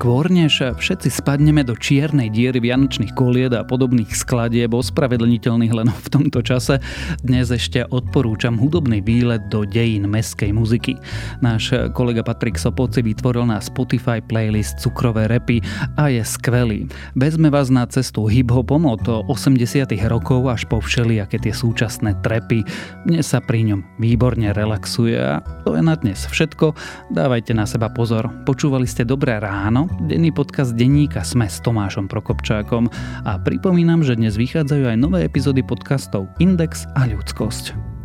Skôr 0.07 0.31
než 0.31 0.63
všetci 0.63 1.19
spadneme 1.19 1.67
do 1.67 1.75
čiernej 1.75 2.31
diery 2.31 2.63
vianočných 2.63 3.11
kolied 3.19 3.51
a 3.59 3.67
podobných 3.67 4.15
skladieb 4.15 4.71
ospravedlniteľných 4.71 5.75
len 5.75 5.91
v 5.91 6.07
tomto 6.15 6.47
čase, 6.47 6.79
dnes 7.27 7.51
ešte 7.51 7.83
odporúčam 7.91 8.55
hudobný 8.55 9.03
výlet 9.03 9.43
do 9.51 9.67
dejín 9.67 10.07
meskej 10.07 10.55
muziky. 10.55 10.95
Náš 11.43 11.91
kolega 11.91 12.23
Patrik 12.23 12.55
Sopoci 12.55 13.03
vytvoril 13.03 13.51
na 13.51 13.59
Spotify 13.59 14.23
playlist 14.23 14.79
Cukrové 14.79 15.27
repy 15.27 15.59
a 15.99 16.07
je 16.07 16.23
skvelý. 16.23 16.87
Vezme 17.19 17.51
vás 17.51 17.67
na 17.75 17.83
cestu 17.91 18.31
hip-hopom 18.31 18.87
od 18.87 19.03
80 19.27 19.91
rokov 20.07 20.47
až 20.47 20.71
po 20.71 20.79
všelijaké 20.79 21.43
tie 21.43 21.51
súčasné 21.51 22.15
trepy. 22.23 22.63
Mne 23.11 23.27
sa 23.27 23.43
pri 23.43 23.75
ňom 23.75 23.83
výborne 23.99 24.55
relaxuje 24.55 25.19
a 25.19 25.43
to 25.67 25.75
je 25.75 25.83
na 25.83 25.99
dnes 25.99 26.31
všetko. 26.31 26.79
Dávajte 27.11 27.59
na 27.59 27.67
seba 27.67 27.91
pozor. 27.91 28.31
Počúvali 28.47 28.87
ste 28.87 29.03
Dobré 29.03 29.43
ráno, 29.43 29.96
denný 30.05 30.33
podcast 30.33 30.77
denníka 30.77 31.25
Sme 31.25 31.49
s 31.49 31.59
Tomášom 31.65 32.07
Prokopčákom 32.07 32.93
a 33.25 33.41
pripomínam, 33.41 34.05
že 34.05 34.19
dnes 34.19 34.37
vychádzajú 34.37 34.85
aj 34.93 34.97
nové 35.01 35.25
epizódy 35.25 35.65
podcastov 35.65 36.29
Index 36.37 36.85
a 36.99 37.09
ľudskosť. 37.09 37.97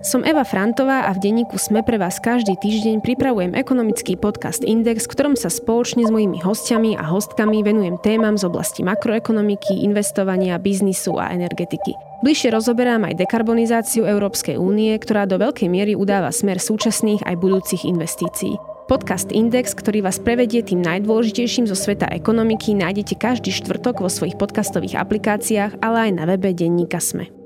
Som 0.00 0.24
Eva 0.24 0.48
Frantová 0.48 1.06
a 1.06 1.14
v 1.14 1.22
denníku 1.22 1.60
Sme 1.60 1.84
pre 1.84 2.00
vás 2.00 2.18
každý 2.18 2.56
týždeň 2.56 3.04
pripravujem 3.04 3.52
ekonomický 3.52 4.16
podcast 4.16 4.64
Index, 4.64 5.04
v 5.06 5.12
ktorom 5.12 5.34
sa 5.36 5.52
spoločne 5.52 6.02
s 6.02 6.10
mojimi 6.10 6.40
hostiami 6.40 6.96
a 6.96 7.04
hostkami 7.04 7.60
venujem 7.60 8.00
témam 8.00 8.34
z 8.34 8.48
oblasti 8.48 8.80
makroekonomiky, 8.80 9.84
investovania, 9.84 10.56
biznisu 10.56 11.20
a 11.20 11.30
energetiky. 11.36 12.09
Bližšie 12.20 12.52
rozoberám 12.52 13.08
aj 13.08 13.16
dekarbonizáciu 13.16 14.04
Európskej 14.04 14.60
únie, 14.60 14.92
ktorá 15.00 15.24
do 15.24 15.40
veľkej 15.40 15.72
miery 15.72 15.96
udáva 15.96 16.28
smer 16.28 16.60
súčasných 16.60 17.24
aj 17.24 17.36
budúcich 17.40 17.88
investícií. 17.88 18.60
Podcast 18.92 19.32
Index, 19.32 19.72
ktorý 19.72 20.04
vás 20.04 20.20
prevedie 20.20 20.60
tým 20.60 20.84
najdôležitejším 20.84 21.64
zo 21.64 21.78
sveta 21.78 22.12
ekonomiky, 22.12 22.76
nájdete 22.76 23.16
každý 23.16 23.56
štvrtok 23.56 24.04
vo 24.04 24.10
svojich 24.12 24.36
podcastových 24.36 25.00
aplikáciách, 25.00 25.80
ale 25.80 26.10
aj 26.10 26.20
na 26.20 26.24
webe 26.28 26.52
denníka 26.52 27.00
Sme. 27.00 27.39